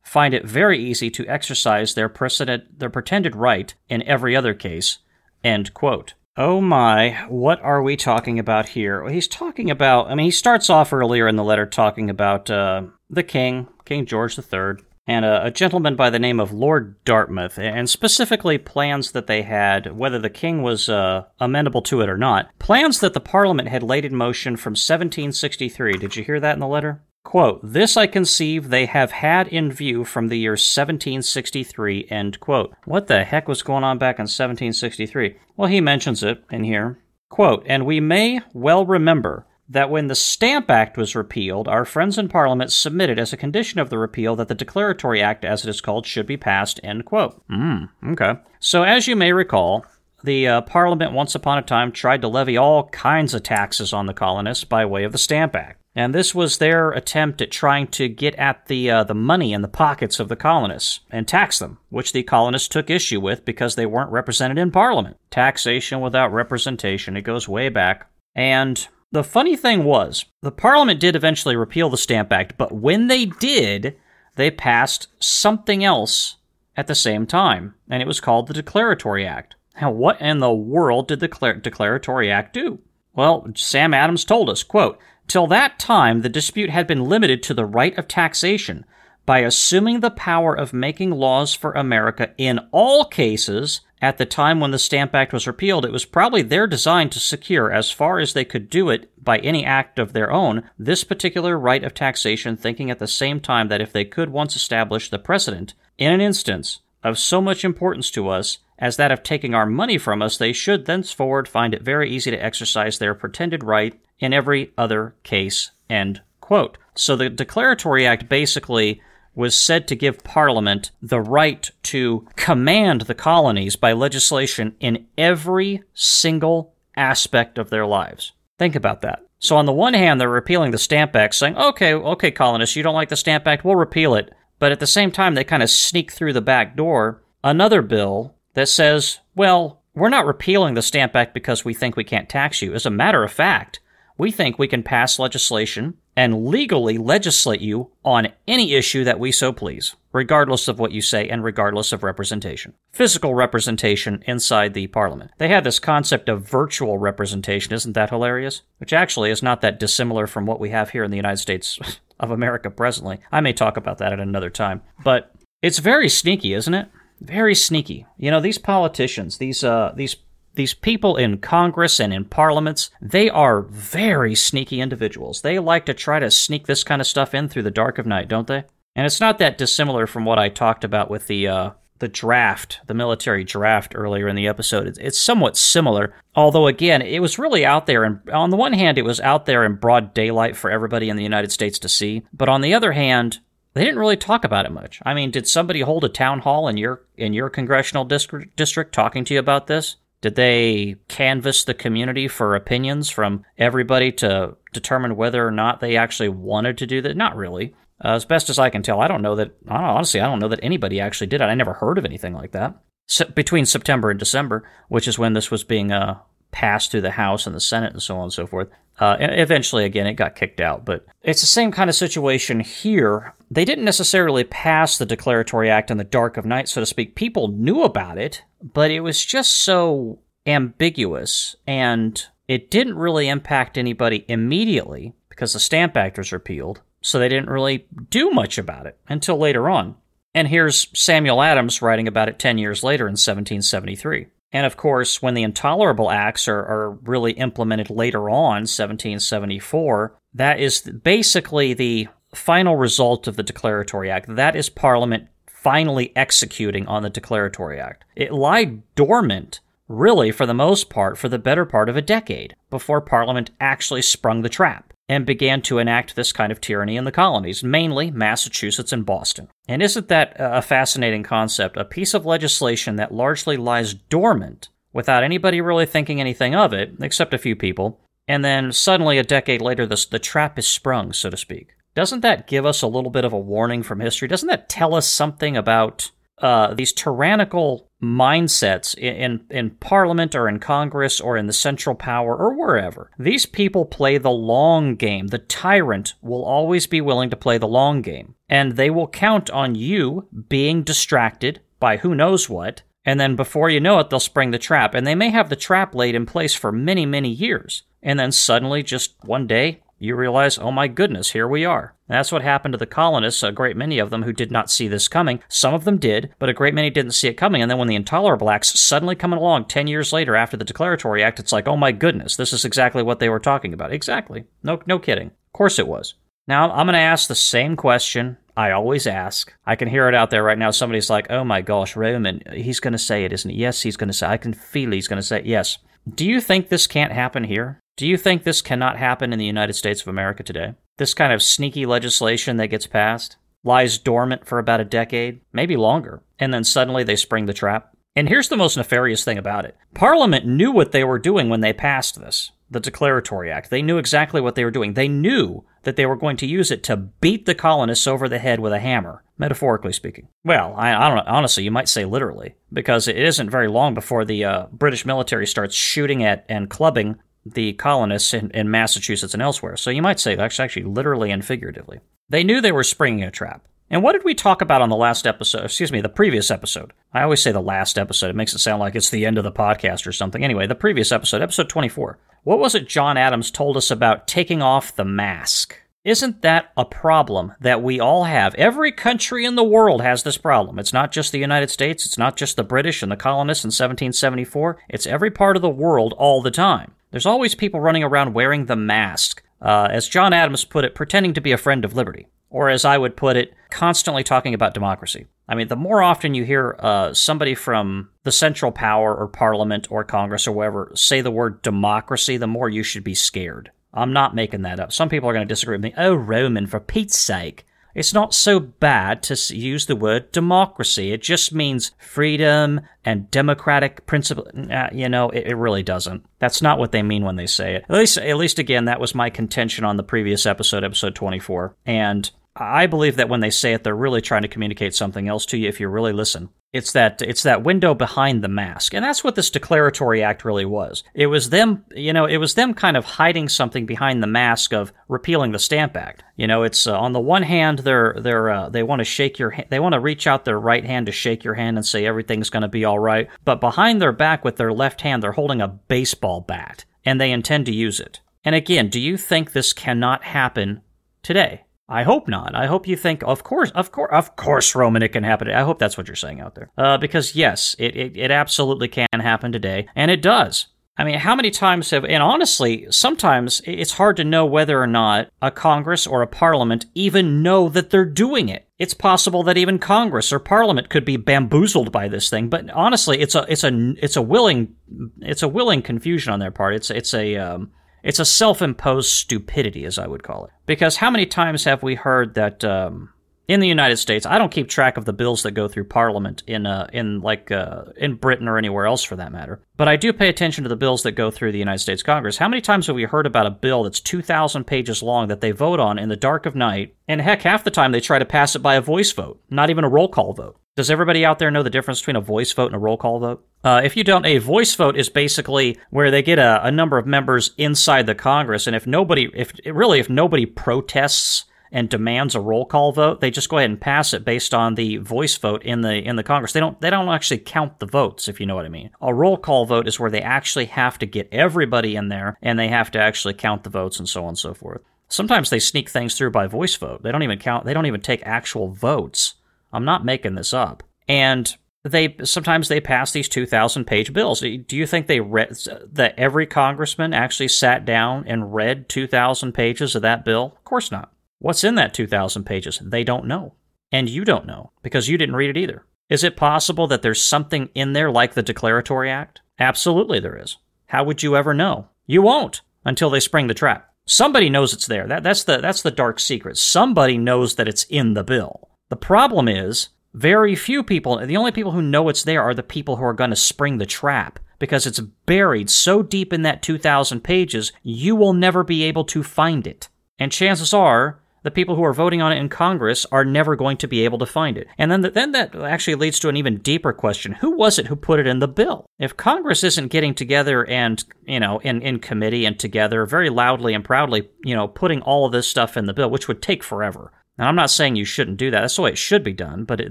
find 0.03 0.35
it 0.35 0.45
very 0.45 0.83
easy 0.83 1.11
to 1.11 1.27
exercise 1.27 1.95
their, 1.95 2.09
precedent, 2.09 2.79
their 2.79 2.91
pretended 2.91 3.37
right 3.37 3.75
in 3.89 4.03
every 4.03 4.35
other 4.37 4.55
case. 4.55 4.99
End 5.45 5.73
quote. 5.75 6.15
Oh 6.37 6.61
my, 6.63 7.27
what 7.29 7.61
are 7.61 7.83
we 7.83 7.97
talking 7.97 8.39
about 8.39 8.71
here? 8.71 9.07
He's 9.09 9.29
talking 9.29 9.71
about, 9.71 10.07
I 10.07 10.15
mean, 10.15 10.25
he 10.25 10.31
starts 10.31 10.71
off 10.71 10.93
earlier 10.93 11.29
in 11.29 11.37
the 11.37 11.45
letter 11.45 11.67
talking 11.67 12.09
about 12.09 12.51
uh, 12.51 12.85
the 13.11 13.23
king, 13.23 13.69
King 13.85 14.07
George 14.07 14.39
III, 14.39 14.83
and 15.07 15.25
a, 15.25 15.47
a, 15.47 15.51
gentleman 15.51 15.97
by 15.97 16.11
the 16.11 16.19
name 16.19 16.39
of 16.39 16.53
Lord 16.53 17.03
Dartmouth, 17.05 17.59
and 17.59 17.91
specifically 17.91 18.59
plans 18.59 19.13
that 19.13 19.27
they 19.27 19.43
had, 19.43 19.97
whether 19.97 20.19
the 20.19 20.31
king 20.31 20.63
was 20.63 20.89
uh, 20.89 21.25
amenable 21.41 21.83
to 21.83 22.01
it 22.01 22.09
or 22.09 22.17
not, 22.17 22.57
plans 22.59 23.01
that 23.01 23.15
the 23.15 23.21
Parliament 23.21 23.69
had 23.69 23.83
laid 23.83 24.05
in 24.05 24.15
motion 24.15 24.57
from 24.57 24.73
1763. 24.73 25.95
Did 25.95 26.17
you 26.17 26.25
hear 26.25 26.41
that 26.41 26.55
in 26.55 26.61
the 26.61 26.67
letter? 26.67 27.03
Quote, 27.25 27.61
This 27.63 27.97
I 27.97 28.07
conceive 28.07 28.69
they 28.69 28.87
have 28.87 29.13
had 29.13 29.49
in 29.49 29.71
view 29.71 30.05
from 30.05 30.29
the 30.29 30.39
year 30.39 30.53
1763, 30.53 32.07
end 32.11 32.41
quote. 32.41 32.75
What 32.85 33.07
the 33.07 33.25
heck 33.25 33.49
was 33.49 33.63
going 33.63 33.85
on 33.85 33.99
back 33.99 34.17
in 34.17 34.25
1763? 34.25 35.37
Well, 35.57 35.69
he 35.69 35.81
mentions 35.81 36.23
it 36.23 36.45
in 36.51 36.65
here. 36.65 36.99
Quote, 37.29 37.65
And 37.67 37.87
we 37.87 38.01
may 38.01 38.41
well 38.53 38.85
remember 38.85 39.47
that 39.69 39.91
when 39.91 40.09
the 40.09 40.15
Stamp 40.15 40.71
Act 40.71 40.97
was 40.97 41.15
repealed, 41.15 41.69
our 41.69 41.85
friends 41.85 42.19
in 42.19 42.29
Parliament 42.29 42.73
submitted 42.73 43.19
as 43.19 43.33
a 43.33 43.39
condition 43.39 43.81
of 43.81 43.91
the 43.91 43.99
repeal 43.99 44.37
that 44.37 44.49
the 44.49 44.55
Declaratory 44.55 45.23
Act, 45.23 45.45
as 45.45 45.65
it 45.65 45.71
is 45.71 45.81
called, 45.81 46.07
should 46.07 46.27
be 46.27 46.37
passed. 46.37 46.81
End 46.83 47.05
quote. 47.05 47.43
Hmm. 47.49 47.85
Okay. 48.07 48.35
So, 48.61 48.83
as 48.83 49.09
you 49.09 49.17
may 49.17 49.33
recall, 49.33 49.87
the 50.25 50.47
uh, 50.47 50.61
Parliament 50.63 51.13
once 51.13 51.35
upon 51.35 51.59
a 51.59 51.63
time 51.63 51.93
tried 51.93 52.23
to 52.23 52.29
levy 52.29 52.57
all 52.57 52.89
kinds 52.89 53.35
of 53.35 53.43
taxes 53.43 53.93
on 53.93 54.07
the 54.07 54.15
colonists 54.15 54.65
by 54.65 54.85
way 54.85 55.05
of 55.05 55.13
the 55.13 55.19
Stamp 55.19 55.55
Act. 55.57 55.81
And 55.95 56.15
this 56.15 56.35
was 56.35 56.57
their 56.57 56.91
attempt 56.91 57.43
at 57.43 57.51
trying 57.51 57.87
to 57.89 58.09
get 58.09 58.35
at 58.37 58.67
the 58.67 58.91
uh, 58.91 59.05
the 59.05 59.15
money 59.15 59.53
in 59.53 59.61
the 59.61 59.69
pockets 59.69 60.21
of 60.21 60.29
the 60.29 60.37
colonists 60.37 61.01
and 61.11 61.29
tax 61.29 61.59
them, 61.59 61.79
which 61.91 62.13
the 62.13 62.23
colonists 62.23 62.69
took 62.69 62.89
issue 62.89 63.21
with 63.21 63.45
because 63.45 63.75
they 63.75 63.85
weren't 63.85 64.11
represented 64.11 64.57
in 64.57 64.71
Parliament. 64.71 65.19
Taxation 65.31 66.01
without 66.01 66.33
representation, 66.33 67.17
it 67.17 67.23
goes 67.23 67.47
way 67.47 67.69
back. 67.69 68.11
And 68.35 68.87
the 69.13 69.23
funny 69.23 69.57
thing 69.57 69.85
was, 69.85 70.25
the 70.41 70.51
Parliament 70.51 70.99
did 70.99 71.15
eventually 71.15 71.55
repeal 71.55 71.91
the 71.91 71.97
Stamp 71.97 72.33
Act, 72.33 72.55
but 72.57 72.73
when 72.73 73.07
they 73.07 73.27
did, 73.27 73.97
they 74.37 74.51
passed 74.51 75.09
something 75.21 75.85
else 75.85 76.37
at 76.77 76.87
the 76.87 76.95
same 76.95 77.27
time, 77.27 77.75
and 77.89 78.03
it 78.03 78.09
was 78.09 78.21
called 78.21 78.47
the 78.47 78.55
Declaratory 78.55 79.27
Act. 79.27 79.55
Now, 79.81 79.91
what 79.91 80.21
in 80.21 80.39
the 80.39 80.53
world 80.53 81.09
did 81.09 81.21
the 81.21 81.29
Declaratory 81.63 82.31
Act 82.31 82.55
do? 82.55 82.79
Well, 83.15 83.47
Sam 83.55 83.93
Adams 83.93 84.25
told 84.25 84.49
us, 84.49 84.63
quote, 84.63 84.99
Till 85.29 85.47
that 85.49 85.79
time, 85.79 86.23
the 86.23 86.29
dispute 86.29 86.71
had 86.71 86.87
been 86.87 87.05
limited 87.05 87.43
to 87.45 87.55
the 87.55 87.67
right 87.67 87.97
of 87.99 88.09
taxation 88.09 88.85
by 89.27 89.41
assuming 89.41 90.01
the 90.01 90.11
power 90.11 90.55
of 90.55 90.73
making 90.73 91.11
laws 91.11 91.55
for 91.55 91.73
America 91.73 92.31
in 92.39 92.61
all 92.73 93.05
cases 93.05 93.83
at 94.03 94.19
the 94.19 94.27
time 94.27 94.59
when 94.59 94.73
the 94.73 94.81
Stamp 94.81 95.15
Act 95.15 95.33
was 95.33 95.47
repealed, 95.47 95.85
it 95.85 95.93
was 95.93 96.05
probably 96.05 96.43
their 96.43 96.67
design 96.67 97.09
to 97.11 97.21
secure, 97.21 97.71
as 97.71 97.93
far 97.93 98.19
as 98.19 98.33
they 98.33 98.45
could 98.45 98.69
do 98.69 98.91
it 98.91 99.09
by 99.23 99.39
any 99.39 99.65
act 99.65 100.01
of 100.01 100.13
their 100.13 100.33
own, 100.33 100.65
this 100.77 101.05
particular 101.05 101.57
right 101.57 101.85
of 101.85 101.95
taxation, 101.95 102.57
thinking 102.57 102.91
at 102.91 102.99
the 102.99 103.07
same 103.07 103.39
time 103.39 103.69
that 103.69 103.81
if 103.81 103.93
they 103.93 104.05
could 104.05 104.31
once 104.31 104.57
establish 104.57 105.09
the 105.09 105.21
precedent, 105.21 105.75
in 105.99 106.13
an 106.13 106.21
instance 106.21 106.81
of 107.05 107.17
so 107.17 107.41
much 107.41 107.65
importance 107.65 108.11
to 108.11 108.29
us 108.29 108.59
as 108.77 108.97
that 108.97 109.13
of 109.13 109.23
taking 109.23 109.55
our 109.55 109.67
money 109.67 109.97
from 109.97 110.21
us, 110.21 110.37
they 110.37 110.53
should 110.53 110.87
thenceforward 110.87 111.47
find 111.47 111.73
it 111.73 111.83
very 111.83 112.11
easy 112.11 112.33
to 112.33 112.45
exercise 112.45 112.99
their 112.99 113.15
pretended 113.15 113.63
right 113.63 114.01
in 114.19 114.33
every 114.33 114.73
other 114.77 115.15
case. 115.23 115.71
End 115.89 116.21
quote. 116.41 116.77
So 116.97 117.15
the 117.15 117.31
Declaratory 117.31 118.05
Act 118.05 118.29
basically 118.29 119.01
was 119.35 119.55
said 119.55 119.89
to 119.89 119.97
give 119.97 120.25
Parliament 120.25 120.91
the 121.01 121.21
right 121.21 121.71
to 121.85 122.27
command 122.37 123.03
the 123.03 123.15
colonies 123.15 123.77
by 123.77 123.93
legislation 123.93 124.75
in 124.81 125.07
every 125.17 125.83
single 125.95 126.75
aspect 126.97 127.59
of 127.59 127.71
their 127.71 127.87
lives. 127.87 128.33
Think 128.59 128.75
about 128.75 129.03
that. 129.03 129.25
So, 129.39 129.57
on 129.57 129.67
the 129.67 129.73
one 129.73 129.95
hand, 129.95 130.21
they're 130.21 130.29
repealing 130.29 130.71
the 130.71 130.79
Stamp 130.79 131.17
Act, 131.17 131.35
saying, 131.35 131.57
okay, 131.57 131.95
okay, 131.95 132.31
colonists, 132.31 132.77
you 132.77 132.83
don't 132.83 132.95
like 132.95 133.09
the 133.09 133.17
Stamp 133.17 133.47
Act, 133.47 133.65
we'll 133.65 133.75
repeal 133.75 134.15
it. 134.15 134.33
But 134.61 134.71
at 134.71 134.79
the 134.79 134.87
same 134.87 135.11
time, 135.11 135.35
they 135.35 135.43
kind 135.43 135.65
of 135.65 135.71
sneak 135.71 136.13
through 136.13 136.35
the 136.35 136.41
back 136.41 136.77
door 136.77 137.25
another 137.43 137.83
bill 137.83 138.37
that 138.55 138.69
says, 138.69 139.19
well, 139.35 139.83
we're 139.95 140.09
not 140.09 140.27
repealing 140.27 140.75
the 140.75 140.83
Stamp 140.83 141.17
Act 141.17 141.35
because 141.35 141.65
we 141.65 141.75
think 141.75 141.97
we 141.97 142.05
can't 142.05 142.29
tax 142.29 142.63
you. 142.63 142.73
As 142.73 142.87
a 142.87 142.91
matter 142.91 143.25
of 143.25 143.33
fact, 143.33 143.81
we 144.19 144.31
think 144.31 144.59
we 144.59 144.69
can 144.69 144.83
pass 144.83 145.19
legislation 145.19 145.95
and 146.17 146.47
legally 146.47 146.99
legislate 146.99 147.61
you 147.61 147.91
on 148.05 148.29
any 148.47 148.75
issue 148.75 149.05
that 149.05 149.19
we 149.19 149.33
so 149.33 149.53
please, 149.53 149.97
regardless 150.13 150.69
of 150.69 150.79
what 150.79 150.93
you 150.93 151.01
say 151.01 151.29
and 151.29 151.43
regardless 151.43 151.93
of 151.93 152.03
representation. 152.03 152.75
Physical 152.93 153.35
representation 153.35 154.23
inside 154.27 154.75
the 154.75 154.87
parliament. 154.89 155.31
They 155.39 155.49
have 155.49 155.65
this 155.65 155.79
concept 155.79 156.29
of 156.29 156.47
virtual 156.49 156.99
representation, 156.99 157.73
isn't 157.73 157.95
that 157.95 158.11
hilarious? 158.11 158.63
Which 158.79 158.93
actually 158.93 159.31
is 159.31 159.43
not 159.43 159.61
that 159.63 159.81
dissimilar 159.81 160.27
from 160.27 160.47
what 160.47 160.61
we 160.61 160.71
have 160.71 160.91
here 160.91 161.05
in 161.05 161.11
the 161.11 161.17
United 161.17 161.39
States 161.39 161.79
of 162.21 162.31
America 162.31 162.71
presently. 162.71 163.21
I 163.31 163.41
may 163.41 163.53
talk 163.53 163.77
about 163.77 163.99
that 163.99 164.13
at 164.13 164.21
another 164.21 164.51
time. 164.51 164.83
But 165.03 165.33
it's 165.63 165.79
very 165.79 166.09
sneaky, 166.09 166.53
isn't 166.55 166.75
it? 166.75 166.89
Very 167.21 167.55
sneaky. 167.55 168.07
You 168.19 168.31
know, 168.31 168.41
these 168.41 168.59
politicians, 168.59 169.39
these 169.39 169.63
uh 169.63 169.93
these 169.97 170.17
these 170.55 170.75
people 170.75 171.17
in 171.17 171.39
Congress 171.39 172.01
and 172.01 172.13
in 172.13 172.25
parliaments, 172.25 172.91
they 173.01 173.31
are 173.31 173.63
very 173.63 174.35
sneaky 174.35 174.81
individuals. 174.81 175.41
They 175.41 175.59
like 175.59 175.87
to 175.87 175.95
try 175.95 176.19
to 176.19 176.31
sneak 176.31 176.67
this 176.67 176.85
kind 176.85 177.01
of 177.01 177.07
stuff 177.07 177.35
in 177.35 177.49
through 177.49 177.63
the 177.63 177.71
dark 177.71 177.99
of 177.99 178.07
night, 178.07 178.29
don't 178.29 178.47
they? 178.47 178.65
And 178.95 179.07
it's 179.07 179.21
not 179.21 179.39
that 179.39 179.59
dissimilar 179.59 180.07
from 180.07 180.25
what 180.25 180.39
I 180.39 180.49
talked 180.49 180.85
about 180.85 181.11
with 181.11 181.27
the 181.27 181.49
uh, 181.49 181.71
the 182.03 182.09
draft, 182.09 182.81
the 182.89 182.95
military 182.95 183.45
draft 183.45 183.93
earlier 183.95 184.27
in 184.27 184.35
the 184.35 184.49
episode. 184.49 184.89
It's, 184.89 184.99
it's 184.99 185.19
somewhat 185.19 185.57
similar, 185.57 186.17
although 186.35 186.67
again, 186.67 187.01
it 187.01 187.21
was 187.21 187.39
really 187.39 187.65
out 187.65 187.87
there. 187.87 188.03
And 188.03 188.29
on 188.31 188.51
the 188.51 188.57
one 188.57 188.73
hand, 188.73 188.99
it 188.99 189.05
was 189.05 189.21
out 189.21 189.47
there 189.47 189.65
in 189.65 189.77
broad 189.77 190.13
daylight 190.13 190.57
for 190.57 190.69
everybody 190.69 191.09
in 191.09 191.17
the 191.17 191.23
United 191.23 191.53
States 191.53 191.79
to 191.79 191.89
see. 191.89 192.25
But 192.33 192.49
on 192.49 192.61
the 192.61 192.75
other 192.75 192.91
hand, 192.91 193.39
they 193.75 193.85
didn't 193.85 194.01
really 194.01 194.17
talk 194.17 194.45
about 194.45 194.67
it 194.67 194.73
much. 194.73 195.01
I 195.05 195.15
mean, 195.15 195.31
did 195.31 195.47
somebody 195.47 195.81
hold 195.81 196.03
a 196.03 196.09
town 196.09 196.41
hall 196.41 196.67
in 196.67 196.77
your 196.77 197.05
in 197.17 197.33
your 197.33 197.49
congressional 197.49 198.05
district 198.05 198.57
district 198.57 198.93
talking 198.93 199.25
to 199.25 199.35
you 199.35 199.41
about 199.41 199.69
this? 199.69 199.97
Did 200.23 200.37
they 200.37 200.97
canvass 201.09 201.65
the 201.65 201.75
community 201.75 202.29
for 202.29 202.55
opinions 202.55 203.11
from 203.11 203.45
everybody 203.59 204.13
to 204.13 204.57
determine 204.73 205.17
whether 205.17 205.47
or 205.47 205.51
not 205.51 205.81
they 205.81 205.97
actually 205.97 206.31
wanted 206.31 206.79
to 206.79 206.87
do 206.87 207.03
that? 207.03 207.17
Not 207.17 207.37
really. 207.37 207.75
Uh, 208.03 208.15
as 208.15 208.25
best 208.25 208.49
as 208.49 208.59
I 208.59 208.71
can 208.71 208.83
tell, 208.83 209.01
I 209.01 209.09
don't 209.09 209.21
know 209.21 209.35
that. 209.37 209.57
Honestly, 209.69 210.21
I 210.21 210.27
don't 210.27 210.39
know 210.39 210.49
that 210.49 210.61
anybody 210.63 211.01
actually 211.01 211.27
did 211.27 211.41
it. 211.41 211.45
I 211.45 211.55
never 211.55 211.75
heard 211.75 211.99
of 211.99 212.05
anything 212.05 212.35
like 212.35 212.53
that. 212.53 212.75
So, 213.09 213.25
between 213.27 213.67
September 213.67 214.11
and 214.11 214.19
December, 214.19 214.69
which 214.89 215.07
is 215.07 215.19
when 215.19 215.33
this 215.33 215.51
was 215.51 215.65
being 215.65 215.91
uh, 215.93 216.19
passed 216.53 216.91
through 216.91 217.01
the 217.01 217.11
House 217.11 217.47
and 217.47 217.57
the 217.57 217.61
Senate 217.61 217.93
and 217.93 218.03
so 218.03 218.17
on 218.17 218.25
and 218.25 218.33
so 218.33 218.47
forth. 218.47 218.69
Uh, 219.01 219.17
eventually, 219.19 219.85
again, 219.85 220.07
it 220.07 220.15
got 220.15 220.37
kicked 220.37 220.61
out. 220.61 220.85
But 220.85 221.05
it's 221.23 221.41
the 221.41 221.47
same 221.47 221.73
kind 221.73 221.91
of 221.91 221.97
situation 221.97 222.61
here. 222.61 223.35
They 223.51 223.65
didn't 223.65 223.85
necessarily 223.85 224.45
pass 224.45 224.99
the 224.99 225.07
Declaratory 225.07 225.71
Act 225.71 225.91
in 225.91 225.97
the 225.97 226.05
dark 226.05 226.37
of 226.37 226.45
night, 226.45 226.69
so 226.69 226.81
to 226.81 226.87
speak. 226.87 227.17
People 227.17 227.49
knew 227.49 227.83
about 227.83 228.19
it, 228.19 228.43
but 228.63 228.91
it 228.91 229.01
was 229.01 229.25
just 229.25 229.57
so 229.57 230.21
ambiguous 230.47 231.57
and 231.67 232.27
it 232.49 232.71
didn't 232.71 232.97
really 232.97 233.29
impact 233.29 233.79
anybody 233.79 234.25
immediately 234.29 235.15
because 235.29 235.53
the 235.53 235.61
Stamp 235.61 235.97
Act 235.97 236.19
was 236.19 236.33
repealed, 236.33 236.83
so 237.01 237.19
they 237.19 237.29
didn't 237.29 237.51
really 237.51 237.87
do 238.11 238.31
much 238.31 238.59
about 238.59 238.87
it 238.87 238.99
until 239.09 239.39
later 239.39 239.71
on. 239.71 239.97
And 240.35 240.49
here's 240.49 240.89
Samuel 240.95 241.43
Adams 241.43 241.83
writing 241.83 242.09
about 242.09 242.29
it 242.29 242.39
10 242.39 242.59
years 242.59 242.83
later 242.83 243.05
in 243.05 243.13
1773. 243.13 244.27
And 244.53 244.67
of 244.67 244.77
course, 244.77 245.23
when 245.23 245.35
the 245.35 245.43
Intolerable 245.43 246.11
Acts 246.11 246.47
are, 246.47 246.59
are 246.59 246.91
really 247.03 247.33
implemented 247.33 247.91
later 247.91 248.29
on, 248.29 248.63
1774, 248.63 250.15
that 250.35 250.61
is 250.61 250.81
basically 250.81 251.75
the 251.75 252.09
final 252.35 252.77
result 252.77 253.27
of 253.27 253.37
the 253.37 253.43
Declaratory 253.43 254.11
Act. 254.11 254.35
That 254.35 254.57
is 254.57 254.69
Parliament 254.69 255.29
finally 255.47 256.15
executing 256.17 256.87
on 256.87 257.03
the 257.03 257.11
Declaratory 257.11 257.81
Act. 257.81 258.05
It 258.17 258.33
lied 258.33 258.83
dormant, 258.95 259.61
really, 259.89 260.31
for 260.31 260.45
the 260.45 260.55
most 260.55 260.91
part, 260.91 261.17
for 261.17 261.29
the 261.29 261.39
better 261.39 261.65
part 261.65 261.89
of 261.89 261.97
a 261.97 262.03
decade 262.03 262.57
before 262.69 263.01
Parliament 263.01 263.51
actually 263.61 264.03
sprung 264.03 264.43
the 264.43 264.49
trap 264.49 264.93
and 265.13 265.27
began 265.27 265.61
to 265.61 265.79
enact 265.79 266.17
this 266.17 266.33
kind 266.33 266.51
of 266.51 266.59
tyranny 266.59 266.97
in 266.97 267.05
the 267.05 267.13
colonies, 267.13 267.63
mainly 267.63 268.11
Massachusetts 268.11 268.95
and 268.95 269.05
Boston. 269.05 269.49
And 269.69 269.83
isn't 269.83 270.09
that 270.09 270.35
a 270.39 270.63
fascinating 270.63 271.23
concept? 271.23 271.77
A 271.77 271.85
piece 271.85 272.15
of 272.15 272.25
legislation 272.25 272.97
that 272.97 273.13
largely 273.13 273.59
lies 273.59 273.93
dormant 273.93 274.71
without 274.95 275.23
anybody 275.23 275.61
really 275.61 275.85
thinking 275.85 276.19
anything 276.19 276.55
of 276.55 276.73
it, 276.73 276.95
except 277.01 277.35
a 277.35 277.39
few 277.39 277.55
people, 277.55 278.01
and 278.27 278.43
then 278.43 278.73
suddenly 278.73 279.19
a 279.19 279.23
decade 279.23 279.61
later, 279.61 279.87
the, 279.87 280.07
the 280.11 280.19
trap 280.19 280.59
is 280.59 280.67
sprung, 280.67 281.13
so 281.13 281.29
to 281.29 281.37
speak. 281.37 281.75
Doesn't 281.95 282.21
that 282.21 282.47
give 282.47 282.65
us 282.65 282.81
a 282.81 282.87
little 282.87 283.11
bit 283.11 283.27
of 283.27 283.35
a 283.35 283.39
warning 283.39 283.83
from 283.83 284.01
history? 284.01 284.29
Doesn't 284.29 284.49
that 284.49 284.71
tell 284.71 284.95
us 284.95 285.07
something 285.07 285.59
about 285.59 286.11
uh, 286.43 286.75
these 286.75 286.93
tyrannical 286.93 287.89
mindsets 288.03 288.95
in, 288.97 289.15
in, 289.15 289.47
in 289.49 289.71
Parliament 289.71 290.35
or 290.35 290.49
in 290.49 290.59
Congress 290.59 291.21
or 291.21 291.37
in 291.37 291.47
the 291.47 291.53
central 291.53 291.95
power 291.95 292.37
or 292.37 292.55
wherever? 292.55 293.11
These 293.19 293.47
people 293.47 293.85
play 293.85 294.19
the 294.19 294.31
long 294.31 294.97
game. 294.97 295.29
The 295.29 295.39
tyrant 295.39 296.15
will 296.21 296.45
always 296.45 296.87
be 296.87 297.01
willing 297.01 297.31
to 297.31 297.37
play 297.37 297.59
the 297.59 297.69
long 297.69 298.03
game, 298.03 298.35
and 298.49 298.73
they 298.73 298.91
will 298.91 299.09
count 299.09 299.49
on 299.51 299.75
you 299.75 300.29
being 300.49 300.83
distracted 300.83 301.61
by 301.81 301.97
who 301.97 302.15
knows 302.15 302.49
what. 302.49 302.83
And 303.05 303.19
then 303.19 303.35
before 303.35 303.69
you 303.71 303.81
know 303.81 303.99
it, 303.99 304.11
they'll 304.11 304.21
spring 304.21 304.53
the 304.53 304.59
trap. 304.59 304.95
And 304.95 305.05
they 305.07 305.17
may 305.17 305.31
have 305.31 305.49
the 305.49 305.57
trap 305.57 305.95
laid 305.95 306.15
in 306.15 306.27
place 306.27 306.55
for 306.55 306.71
many, 306.71 307.05
many 307.05 307.29
years. 307.29 307.83
And 308.03 308.19
then 308.19 308.31
suddenly, 308.31 308.83
just 308.83 309.15
one 309.25 309.47
day, 309.47 309.81
you 309.99 310.17
realize, 310.17 310.59
oh 310.59 310.73
my 310.73 310.89
goodness, 310.89 311.31
here 311.31 311.47
we 311.47 311.65
are. 311.65 311.95
And 312.13 312.19
that's 312.19 312.31
what 312.31 312.43
happened 312.43 312.73
to 312.73 312.79
the 312.79 312.85
colonists, 312.85 313.43
a 313.43 313.51
great 313.51 313.75
many 313.75 313.99
of 313.99 314.11
them 314.11 314.25
who 314.25 314.35
did 314.35 314.53
not 314.53 314.71
see 314.71 314.87
this 314.87 315.09
coming. 315.09 315.41
Some 315.49 315.73
of 315.73 315.85
them 315.85 315.97
did, 315.97 316.35
but 316.39 316.51
a 316.51 316.53
great 316.53 316.75
many 316.75 316.91
didn't 316.91 317.13
see 317.13 317.27
it 317.27 317.39
coming. 317.39 317.63
And 317.63 317.71
then 317.71 317.79
when 317.79 317.89
the 317.89 317.95
intolerable 317.95 318.51
acts 318.51 318.79
suddenly 318.79 319.15
coming 319.15 319.39
along 319.39 319.65
10 319.65 319.87
years 319.87 320.13
later 320.13 320.37
after 320.37 320.59
the 320.59 320.65
Declaratory 320.67 321.25
Act, 321.25 321.41
it's 321.41 321.53
like, 321.53 321.67
oh 321.67 321.77
my 321.79 321.91
goodness, 321.91 322.37
this 322.37 322.53
is 322.53 322.67
exactly 322.67 323.03
what 323.03 323.19
they 323.19 323.31
were 323.31 323.41
talking 323.41 323.73
about. 323.73 323.95
Exactly. 323.95 324.45
No, 324.63 324.83
no 324.85 324.99
kidding. 324.99 325.29
Of 325.29 325.53
course 325.55 325.79
it 325.79 325.89
was. 325.89 326.13
Now, 326.47 326.71
I'm 326.71 326.85
going 326.85 326.93
to 326.93 326.99
ask 326.99 327.29
the 327.29 327.35
same 327.35 327.77
question 327.77 328.37
I 328.59 328.73
always 328.73 329.07
ask. 329.07 329.51
I 329.65 329.75
can 329.75 329.89
hear 329.89 330.07
it 330.07 330.15
out 330.15 330.29
there 330.29 330.45
right 330.45 330.59
now. 330.59 330.71
Somebody's 330.71 331.09
like, 331.09 331.31
oh 331.31 331.45
my 331.45 331.63
gosh, 331.63 331.97
Roman, 331.97 332.43
he's 332.53 332.81
going 332.81 332.93
to 332.93 332.99
say 332.99 333.25
it, 333.25 333.33
isn't 333.33 333.51
he? 333.51 333.57
Yes, 333.57 333.81
he's 333.81 333.97
going 333.97 334.09
to 334.09 334.13
say 334.13 334.27
I 334.27 334.37
can 334.37 334.53
feel 334.53 334.91
he's 334.91 335.09
going 335.09 335.17
to 335.17 335.27
say 335.27 335.39
it. 335.39 335.47
Yes. 335.47 335.79
Do 336.15 336.27
you 336.27 336.43
think 336.43 336.69
this 336.69 336.87
can't 336.87 337.13
happen 337.13 337.45
here? 337.45 337.81
Do 337.97 338.07
you 338.07 338.19
think 338.19 338.45
this 338.45 338.61
cannot 338.61 338.99
happen 338.99 339.33
in 339.33 339.39
the 339.39 339.47
United 339.47 339.73
States 339.73 340.03
of 340.03 340.09
America 340.09 340.43
today? 340.43 340.75
This 340.99 341.15
kind 341.15 341.33
of 341.33 341.43
sneaky 341.43 341.87
legislation 341.87 342.59
that 342.59 342.69
gets 342.69 342.87
passed 342.87 343.37
lies 343.65 343.99
dormant 343.99 344.47
for 344.47 344.59
about 344.59 344.81
a 344.81 344.85
decade, 344.85 345.41
maybe 345.53 345.77
longer, 345.77 346.23
and 346.39 346.53
then 346.53 346.65
suddenly 346.65 347.05
they 347.05 347.17
spring 347.17 347.47
the 347.47 347.55
trap. 347.55 347.97
And 348.15 348.29
here's 348.29 348.49
the 348.49 348.57
most 348.57 348.77
nefarious 348.77 349.25
thing 349.25 349.39
about 349.39 349.65
it 349.65 349.77
Parliament 349.95 350.47
knew 350.47 350.71
what 350.71 350.93
they 350.93 351.05
were 351.05 351.19
doing 351.19 351.49
when 351.49 351.61
they 351.61 351.73
passed 351.73 352.21
this, 352.21 352.53
the 352.71 352.81
Declaratory 352.81 353.51
Act. 353.51 353.71
They 353.71 353.83
knew 353.83 353.99
exactly 353.99 354.41
what 354.41 354.55
they 354.55 354.65
were 354.65 354.71
doing. 354.71 354.95
They 354.95 355.09
knew 355.09 355.65
that 355.85 355.97
they 355.97 356.07
were 356.07 356.17
going 356.17 356.37
to 356.39 356.47
use 356.47 356.71
it 356.71 356.83
to 356.85 356.97
beat 356.97 357.47
the 357.47 357.55
colonists 357.55 358.07
over 358.07 358.29
the 358.29 358.39
head 358.39 358.61
with 358.61 358.73
a 358.73 358.81
hammer, 358.81 359.25
metaphorically 359.39 359.93
speaking. 359.93 360.29
Well, 360.45 360.75
I, 360.77 360.95
I 360.95 361.09
don't. 361.09 361.27
Honestly, 361.27 361.65
you 361.65 361.71
might 361.71 361.89
say 361.89 362.05
literally, 362.05 362.55
because 362.73 363.09
it 363.09 363.17
isn't 363.17 363.51
very 363.51 363.69
long 363.69 363.95
before 363.95 364.25
the 364.25 364.45
uh, 364.45 364.67
British 364.71 365.07
military 365.07 365.47
starts 365.47 365.75
shooting 365.75 366.23
at 366.23 366.45
and 366.49 366.69
clubbing 366.69 367.19
the 367.45 367.73
colonists 367.75 368.35
in, 368.35 368.51
in 368.53 368.71
Massachusetts 368.71 369.35
and 369.35 369.43
elsewhere. 369.43 369.77
So 369.77 369.91
you 369.91 370.03
might 370.03 370.21
say 370.21 370.35
that's 370.35 370.61
actually 370.61 370.85
literally 370.85 371.31
and 371.31 371.45
figuratively. 371.45 372.01
They 372.29 372.45
knew 372.45 372.61
they 372.61 372.73
were 372.73 372.85
springing 372.85 373.25
a 373.25 373.31
trap. 373.31 373.67
And 373.91 374.03
what 374.03 374.13
did 374.13 374.25
we 374.25 374.35
talk 374.35 374.63
about 374.63 374.81
on 374.81 374.89
the 374.89 374.97
last 374.97 375.27
episode? 375.27 375.65
Excuse 375.65 375.93
me, 375.93 376.01
the 376.01 376.09
previous 376.09 376.51
episode. 376.51 376.95
I 377.13 377.23
always 377.23 377.43
say 377.43 377.53
the 377.53 377.61
last 377.61 377.99
episode. 377.99 378.31
It 378.31 378.37
makes 378.37 378.55
it 378.55 378.61
sound 378.61 378.81
like 378.81 378.95
it's 378.95 379.11
the 379.11 379.27
end 379.27 379.37
of 379.37 379.45
the 379.45 379.53
podcast 379.53 380.07
or 380.07 380.13
something. 380.13 380.43
Anyway, 380.43 380.67
the 380.67 380.75
previous 380.75 381.13
episode, 381.13 381.43
episode 381.43 381.69
24. 381.69 382.19
What 382.45 382.59
was 382.59 382.75
it 382.75 382.89
John 382.89 383.19
Adams 383.19 383.51
told 383.51 383.77
us 383.77 383.91
about 383.91 384.27
taking 384.27 384.63
off 384.63 384.97
the 384.97 385.05
mask? 385.05 385.77
Isn't 386.05 386.43
that 386.43 386.73
a 386.77 386.85
problem 386.85 387.53
that 387.61 387.83
we 387.83 388.01
all 388.01 388.25
have? 388.25 388.55
Every 388.57 388.91
country 388.91 389.45
in 389.45 389.55
the 389.55 389.63
world 389.63 390.01
has 390.01 390.23
this 390.23 390.37
problem. 390.37 390.79
It's 390.79 390.93
not 390.93 391.13
just 391.13 391.31
the 391.31 391.39
United 391.39 391.71
States, 391.71 392.05
it's 392.05 392.19
not 392.19 392.37
just 392.37 392.57
the 392.57 392.65
British 392.65 393.03
and 393.03 393.13
the 393.13 393.17
colonists 393.17 393.63
in 393.63 393.69
1774, 393.69 394.79
it's 394.89 395.07
every 395.07 395.31
part 395.31 395.55
of 395.55 395.63
the 395.63 395.69
world 395.69 396.13
all 396.19 396.43
the 396.43 396.51
time. 396.51 396.93
There's 397.13 397.27
always 397.27 397.55
people 397.55 397.81
running 397.81 398.03
around 398.03 398.35
wearing 398.35 398.67
the 398.67 398.77
mask, 398.77 399.43
uh, 399.61 399.89
as 399.91 400.09
John 400.09 400.33
Adams 400.33 400.65
put 400.65 400.85
it, 400.85 400.95
pretending 400.95 401.35
to 401.35 401.41
be 401.41 401.53
a 401.53 401.59
friend 401.59 401.85
of 401.85 401.95
liberty. 401.95 402.27
Or 402.51 402.69
as 402.69 402.85
I 402.85 402.99
would 402.99 403.17
put 403.17 403.37
it, 403.37 403.55
constantly 403.71 404.25
talking 404.25 404.53
about 404.53 404.75
democracy. 404.75 405.27
I 405.49 405.55
mean, 405.55 405.69
the 405.69 405.77
more 405.77 406.03
often 406.03 406.35
you 406.35 406.45
hear 406.45 406.77
uh, 406.79 407.15
somebody 407.15 407.55
from 407.55 408.11
the 408.25 408.33
central 408.33 408.73
power 408.73 409.15
or 409.15 409.29
parliament 409.29 409.91
or 409.91 410.05
Congress 410.05 410.47
or 410.47 410.53
wherever 410.53 410.91
say 410.95 411.21
the 411.21 411.31
word 411.31 411.63
democracy, 411.63 412.37
the 412.37 412.47
more 412.47 412.69
you 412.69 412.83
should 412.83 413.05
be 413.05 413.15
scared. 413.15 413.71
I'm 413.95 414.13
not 414.13 414.35
making 414.35 414.63
that 414.63 414.81
up. 414.81 414.93
Some 414.93 415.09
people 415.09 415.29
are 415.29 415.35
going 415.35 415.47
to 415.47 415.53
disagree 415.53 415.77
with 415.77 415.85
me. 415.85 415.95
Oh, 415.97 416.15
Roman, 416.15 416.67
for 416.67 416.81
Pete's 416.81 417.19
sake. 417.19 417.67
It's 417.95 418.15
not 418.15 418.35
so 418.35 418.59
bad 418.61 419.23
to 419.25 419.55
use 419.55 419.87
the 419.87 419.97
word 419.97 420.33
democracy. 420.33 421.13
It 421.13 421.23
just 421.23 421.53
means 421.53 421.93
freedom 421.99 422.81
and 423.05 423.31
democratic 423.31 424.07
principle. 424.07 424.49
Uh, 424.71 424.89
you 424.93 425.09
know, 425.09 425.31
it, 425.31 425.49
it, 425.49 425.57
really 425.57 425.83
doesn't. 425.83 426.25
That's 426.39 426.63
not 426.63 426.79
what 426.79 426.93
they 426.93 427.03
mean 427.03 427.25
when 427.25 427.37
they 427.37 427.47
say 427.47 427.77
it. 427.77 427.85
At 427.89 427.97
least, 427.97 428.19
at 428.19 428.37
least 428.37 428.59
again, 428.59 428.87
that 428.87 429.01
was 429.01 429.15
my 429.15 429.31
contention 429.31 429.85
on 429.85 429.97
the 429.97 430.03
previous 430.03 430.47
episode, 430.47 430.85
episode 430.85 431.15
24. 431.15 431.77
And 431.85 432.31
I 432.57 432.87
believe 432.87 433.17
that 433.17 433.29
when 433.29 433.41
they 433.41 433.51
say 433.51 433.75
it, 433.75 433.85
they're 433.85 433.95
really 433.95 434.21
trying 434.21 434.43
to 434.43 434.49
communicate 434.49 434.95
something 434.95 435.29
else 435.29 435.47
to 435.47 435.59
you 435.59 435.69
if 435.69 435.81
you 435.81 435.89
really 435.89 436.13
listen. 436.13 436.51
It's 436.73 436.93
that 436.93 437.21
it's 437.21 437.43
that 437.43 437.63
window 437.63 437.95
behind 437.95 438.43
the 438.43 438.49
mask. 438.49 438.95
And 438.95 439.05
that's 439.05 439.23
what 439.23 439.35
this 439.35 439.51
declaratory 439.51 440.23
act 440.23 440.43
really 440.43 440.65
was. 440.65 441.05
It 441.13 441.27
was 441.27 441.51
them, 441.51 441.85
you 441.95 442.15
know, 442.15 442.25
it 442.25 442.39
was 442.39 442.55
them 442.55 442.73
kind 442.73 442.97
of 442.97 443.05
hiding 443.05 443.51
something 443.51 443.85
behind 443.85 444.23
the 444.23 444.27
mask 444.27 444.73
of 444.73 444.91
repealing 445.07 445.53
the 445.53 445.59
Stamp 445.59 445.97
Act. 445.99 446.25
You 446.37 446.47
know, 446.47 446.63
it's 446.63 446.87
uh, 446.87 446.99
on 446.99 447.13
the 447.13 447.21
one 447.21 447.43
hand 447.43 447.81
they're 447.81 448.17
they're 448.19 448.49
uh, 448.49 448.69
they 448.71 448.83
want 448.83 449.01
to 449.01 449.05
shake 449.05 449.39
your 449.39 449.51
ha- 449.51 449.67
they 449.69 449.81
want 449.81 449.93
to 449.93 450.01
reach 450.01 450.27
out 450.27 450.47
their 450.47 450.59
right 450.59 450.85
hand 450.85 451.07
to 451.07 451.13
shake 451.13 451.45
your 451.45 451.55
hand 451.55 451.77
and 451.77 451.85
say 451.85 452.07
everything's 452.07 452.51
going 452.51 452.63
to 452.63 452.69
be 452.69 452.87
all 452.87 452.99
right, 452.99 453.29
but 453.45 453.61
behind 453.61 454.01
their 454.01 454.13
back 454.13 454.43
with 454.43 454.57
their 454.57 454.73
left 454.73 455.03
hand 455.03 455.23
they're 455.23 455.33
holding 455.33 455.61
a 455.61 455.69
baseball 455.69 456.41
bat 456.41 456.87
and 457.05 457.21
they 457.21 457.33
intend 457.33 457.67
to 457.67 457.75
use 457.75 458.01
it. 458.01 458.21
And 458.45 458.55
again, 458.55 458.89
do 458.89 458.99
you 458.99 459.17
think 459.17 459.53
this 459.53 459.73
cannot 459.73 460.25
happen 460.25 460.81
today? 461.23 461.65
I 461.93 462.05
hope 462.05 462.27
not. 462.27 462.55
I 462.55 462.67
hope 462.67 462.89
you 462.89 462.97
think, 462.97 463.23
of 463.23 463.45
course, 463.45 463.71
of 463.73 463.93
course, 463.93 464.11
of 464.13 464.35
course, 464.35 464.75
Roman, 464.75 465.03
it 465.03 465.13
can 465.13 465.25
happen. 465.25 465.51
I 465.51 465.61
hope 465.61 465.79
that's 465.79 465.99
what 465.99 466.09
you're 466.09 466.17
saying 466.17 466.41
out 466.41 466.55
there. 466.55 466.71
Uh, 466.79 466.97
because 466.97 467.37
yes, 467.37 467.77
it, 467.79 467.95
it, 467.97 468.17
it 468.17 468.31
absolutely 468.31 468.89
can 468.89 469.07
happen 469.13 469.53
today, 469.53 469.87
and 469.95 470.11
it 470.11 470.23
does. 470.23 470.69
I 470.97 471.05
mean, 471.05 471.19
how 471.19 471.35
many 471.35 471.51
times 471.51 471.91
have, 471.91 472.05
and 472.05 472.23
honestly, 472.23 472.87
sometimes 472.91 473.63
it's 473.65 473.93
hard 473.93 474.17
to 474.19 474.25
know 474.25 474.45
whether 474.45 474.81
or 474.81 474.87
not 474.87 475.31
a 475.41 475.51
Congress 475.51 476.07
or 476.07 476.21
a 476.21 476.27
Parliament 476.27 476.85
even 476.95 477.43
know 477.43 477.71
that 477.71 477.89
they're 477.91 478.05
doing 478.05 478.51
it. 478.51 478.69
It's 478.79 478.93
possible 478.93 479.43
that 479.45 479.57
even 479.57 479.79
Congress 479.79 480.33
or 480.33 480.39
Parliament 480.39 480.91
could 480.91 481.07
be 481.07 481.17
bamboozled 481.17 481.93
by 481.93 482.09
this 482.09 482.29
thing, 482.29 482.49
but 482.49 482.69
honestly, 482.71 483.21
it's 483.21 483.35
a, 483.35 483.47
it's 483.49 483.65
a, 483.65 483.95
it's 484.03 484.17
a 484.17 484.23
willing, 484.23 484.75
it's 485.21 485.43
a 485.43 485.49
willing 485.49 485.81
confusion 485.81 486.33
on 486.33 486.41
their 486.41 486.51
part. 486.51 486.75
It's, 486.75 486.91
it's 486.91 487.15
a, 487.15 487.37
um, 487.37 487.73
it's 488.03 488.19
a 488.19 488.25
self 488.25 488.63
imposed 488.63 489.11
stupidity, 489.11 489.85
as 489.85 489.99
I 489.99 490.07
would 490.07 490.23
call 490.23 490.47
it. 490.47 490.51
Because 490.67 490.97
how 490.97 491.11
many 491.11 491.27
times 491.27 491.65
have 491.65 491.83
we 491.83 491.95
heard 491.95 492.35
that 492.35 492.65
um, 492.65 493.11
in 493.49 493.61
the 493.61 493.69
United 493.69 493.97
States, 493.97 494.25
I 494.25 494.39
don't 494.39 494.53
keep 494.53 494.69
track 494.69 494.97
of 494.97 495.05
the 495.05 495.13
bills 495.13 495.43
that 495.43 495.51
go 495.51 495.69
through 495.69 495.85
Parliament 495.85 496.43
in 496.47 496.65
uh, 496.65 496.89
in 496.93 497.21
like 497.21 497.51
uh, 497.51 497.85
in 497.97 498.15
Britain 498.15 498.49
or 498.49 498.57
anywhere 498.57 498.87
else 498.87 499.03
for 499.03 499.17
that 499.17 499.33
matter, 499.33 499.61
but 499.77 499.89
I 499.89 499.97
do 499.97 500.13
pay 500.13 500.29
attention 500.29 500.65
to 500.65 500.69
the 500.69 500.77
bills 500.77 501.03
that 501.03 501.13
go 501.13 501.31
through 501.31 501.53
the 501.53 501.59
United 501.59 501.81
States 501.81 502.03
Congress. 502.03 502.39
How 502.39 502.49
many 502.49 502.63
times 502.63 502.87
have 502.87 502.97
we 502.97 503.05
heard 503.05 503.27
about 503.27 503.47
a 503.47 503.51
bill 503.51 503.83
that's 503.83 504.01
2,000 504.01 504.65
pages 504.65 505.03
long 505.03 505.29
that 505.29 505.41
they 505.41 505.51
vote 505.51 505.81
on 505.81 505.99
in 505.99 506.09
the 506.09 506.17
dark 506.17 506.47
of 506.47 506.55
night, 506.55 506.95
and 507.09 507.21
heck, 507.21 507.43
half 507.43 507.65
the 507.65 507.71
time 507.71 507.93
they 507.93 508.01
try 508.01 508.19
to 508.19 508.25
pass 508.25 508.55
it 508.55 508.61
by 508.61 508.77
a 508.77 508.81
voice 508.81 509.13
vote, 509.13 509.43
not 509.51 509.71
even 509.71 509.85
a 509.85 509.89
roll 509.89 510.09
call 510.09 510.33
vote? 510.33 510.59
Does 510.75 510.91
everybody 510.91 511.23
out 511.23 511.39
there 511.39 511.51
know 511.51 511.63
the 511.63 511.69
difference 511.69 512.01
between 512.01 512.17
a 512.17 512.23
voice 512.23 512.51
vote 512.53 512.67
and 512.67 512.75
a 512.75 512.79
roll 512.79 512.97
call 512.97 513.21
vote? 513.21 513.47
Uh, 513.63 513.83
if 513.85 513.95
you 513.95 514.05
don't, 514.05 514.25
a 514.25 514.39
voice 514.39 514.75
vote 514.75 514.97
is 514.97 515.11
basically 515.11 515.77
where 515.91 516.11
they 516.11 516.23
get 516.23 516.39
a, 516.39 516.65
a 516.67 516.71
number 516.71 516.97
of 516.97 517.07
members 517.07 517.51
inside 517.59 518.07
the 518.07 518.15
Congress, 518.15 518.67
and 518.67 518.75
if 518.75 518.87
nobody, 518.87 519.31
if 519.35 519.53
really, 519.67 520.01
if 520.01 520.09
nobody 520.09 520.47
protests 520.47 521.45
and 521.71 521.91
demands 521.91 522.35
a 522.35 522.41
roll 522.41 522.65
call 522.65 522.91
vote, 522.93 523.21
they 523.21 523.31
just 523.31 523.51
go 523.51 523.59
ahead 523.59 523.69
and 523.69 523.83
pass 523.83 524.15
it 524.15 524.25
based 524.25 524.55
on 524.55 524.75
the 524.75 524.97
voice 524.97 525.37
vote 525.37 525.63
in 525.63 525.83
the 525.83 525.93
in 525.93 526.17
the 526.17 526.23
Congress. 526.23 526.55
They 526.55 526.61
don't 526.61 526.81
they 526.81 526.89
don't 526.89 527.09
actually 527.11 527.39
count 527.39 527.79
the 527.79 527.87
votes, 527.87 528.27
if 528.27 528.41
you 528.41 528.47
know 528.47 528.55
what 528.55 528.65
I 528.65 528.71
mean. 528.71 528.91
A 529.03 529.13
roll 529.13 529.37
call 529.37 529.67
vote 529.67 529.87
is 529.87 530.01
where 530.01 530.11
they 530.11 530.23
actually 530.23 530.67
have 530.67 530.99
to 531.01 531.07
get 531.07 531.29
everybody 531.33 531.97
in 531.97 532.09
there, 532.09 532.39
and 532.41 532.59
they 532.59 532.69
have 532.69 532.91
to 532.93 532.99
actually 532.99 533.35
count 533.35 533.65
the 533.65 533.71
votes 533.71 533.99
and 533.99 534.09
so 534.09 534.23
on 534.23 534.29
and 534.29 534.39
so 534.39 534.55
forth. 534.55 534.81
Sometimes 535.09 535.51
they 535.51 535.59
sneak 535.59 535.91
things 535.91 536.15
through 536.15 536.31
by 536.31 536.47
voice 536.47 536.77
vote. 536.77 537.03
They 537.03 537.13
don't 537.13 537.23
even 537.23 537.39
count. 537.39 537.67
They 537.67 537.75
don't 537.75 537.85
even 537.85 538.01
take 538.01 538.23
actual 538.25 538.69
votes. 538.69 539.35
I'm 539.73 539.85
not 539.85 540.05
making 540.05 540.35
this 540.35 540.53
up. 540.53 540.83
And 541.09 541.55
they 541.85 542.17
sometimes 542.25 542.69
they 542.69 542.81
pass 542.81 543.13
these 543.13 543.29
2000 543.29 543.85
page 543.85 544.13
bills. 544.13 544.41
Do 544.41 544.77
you 544.77 544.87
think 544.87 545.07
they 545.07 545.21
read 545.21 545.57
that 545.93 546.15
every 546.17 546.47
congressman 546.47 547.13
actually 547.13 547.49
sat 547.49 547.85
down 547.85 548.25
and 548.27 548.55
read 548.55 548.89
2000 548.89 549.53
pages 549.53 549.95
of 549.95 550.03
that 550.03 550.25
bill? 550.25 550.55
Of 550.57 550.65
course 550.65 550.93
not. 550.93 551.13
What's 551.39 551.65
in 551.65 551.75
that 551.75 551.93
2000 551.93 552.45
pages? 552.45 552.81
They 552.83 553.03
don't 553.03 553.27
know. 553.27 553.55
And 553.91 554.09
you 554.09 554.25
don't 554.25 554.47
know 554.47 554.71
because 554.83 555.09
you 555.09 555.19
didn't 555.19 555.37
read 555.37 555.51
it 555.51 555.61
either. 555.61 555.85
Is 556.09 556.23
it 556.25 556.37
possible 556.37 556.87
that 556.87 557.03
there's 557.03 557.23
something 557.23 557.69
in 557.75 557.95
there 557.95 558.11
like 558.11 558.35
the 558.35 558.43
Declaratory 558.43 559.11
Act? 559.11 559.41
Absolutely 559.59 560.21
there 560.21 560.39
is. 560.39 560.57
How 560.87 561.05
would 561.05 561.23
you 561.23 561.37
ever 561.37 561.53
know? 561.53 561.89
You 562.07 562.23
won't 562.23 562.61
until 562.85 563.11
they 563.11 563.21
spring 563.21 563.47
the 563.49 563.55
trap. 563.55 563.89
Somebody 564.07 564.51
knows 564.51 564.73
it's 564.73 564.87
there. 564.87 565.07
That, 565.07 565.23
that's 565.23 565.45
the 565.45 565.59
that's 565.59 565.83
the 565.83 565.91
dark 565.91 566.21
secret. 566.21 566.59
Somebody 566.59 567.19
knows 567.19 567.55
that 567.55 567.69
it's 567.69 567.85
in 567.85 568.15
the 568.15 568.25
bill. 568.25 568.69
The 568.93 568.97
problem 568.97 569.49
is, 569.49 569.89
very 570.13 570.55
few 570.55 570.83
people, 570.83 571.17
the 571.27 571.39
only 571.39 571.51
people 571.51 571.73
who 571.73 571.81
know 571.81 572.11
it's 572.11 572.25
there 572.25 572.43
are 572.43 572.53
the 572.53 572.63
people 572.63 572.97
who 572.97 573.05
are 573.05 573.15
going 573.15 573.31
to 573.31 573.37
spring 573.37 573.79
the 573.79 573.87
trap 573.87 574.39
because 574.59 574.87
it's 574.87 575.01
buried 575.01 575.71
so 575.71 576.03
deep 576.03 576.31
in 576.31 576.43
that 576.43 576.61
2,000 576.61 577.25
pages, 577.25 577.73
you 577.83 578.15
will 578.15 578.35
never 578.35 578.63
be 578.63 578.83
able 578.83 579.05
to 579.05 579.23
find 579.23 579.67
it. 579.67 579.89
And 580.19 580.31
chances 580.31 580.75
are, 580.75 581.23
the 581.43 581.51
people 581.51 581.75
who 581.75 581.85
are 581.85 581.95
voting 581.95 582.21
on 582.21 582.33
it 582.33 582.37
in 582.37 582.51
Congress 582.51 583.07
are 583.11 583.25
never 583.25 583.57
going 583.57 583.79
to 583.79 583.89
be 583.89 584.05
able 584.05 584.19
to 584.19 584.27
find 584.27 584.59
it. 584.59 584.69
And 584.77 584.91
then, 584.91 585.01
the, 585.01 585.11
then 585.11 585.33
that 585.33 585.55
actually 585.57 585.95
leads 585.95 586.21
to 586.21 586.29
an 586.29 586.37
even 586.37 586.59
deeper 586.59 586.93
question. 586.93 587.33
Who 587.33 587.57
was 587.57 587.79
it 587.79 587.87
who 587.87 587.97
put 587.97 588.21
it 588.21 588.27
in 588.27 588.41
the 588.41 588.47
bill? 588.47 588.85
If 588.99 589.17
Congress 589.17 589.65
isn't 589.65 589.89
getting 589.89 590.15
together 590.15 590.67
and, 590.69 591.03
you 591.27 591.41
know, 591.41 591.61
in, 591.61 591.81
in 591.81 591.99
committee 591.99 592.45
and 592.45 592.59
together 592.59 593.07
very 593.07 593.31
loudly 593.31 593.73
and 593.73 593.83
proudly, 593.83 594.29
you 594.45 594.55
know, 594.55 594.69
putting 594.69 595.01
all 595.01 595.25
of 595.25 595.33
this 595.33 595.49
stuff 595.49 595.79
in 595.79 595.87
the 595.87 595.95
bill, 595.95 596.11
which 596.11 596.29
would 596.29 596.43
take 596.43 596.63
forever, 596.63 597.11
and 597.39 597.49
I'm 597.49 597.57
not 597.57 597.71
saying 597.71 597.97
you 597.97 598.05
shouldn't 598.05 598.37
do 598.37 598.51
that. 598.51 598.61
That's 598.61 598.77
the 598.77 598.83
way 598.83 598.91
it 598.91 598.99
should 598.99 599.25
be 599.25 599.33
done. 599.33 599.65
But 599.65 599.91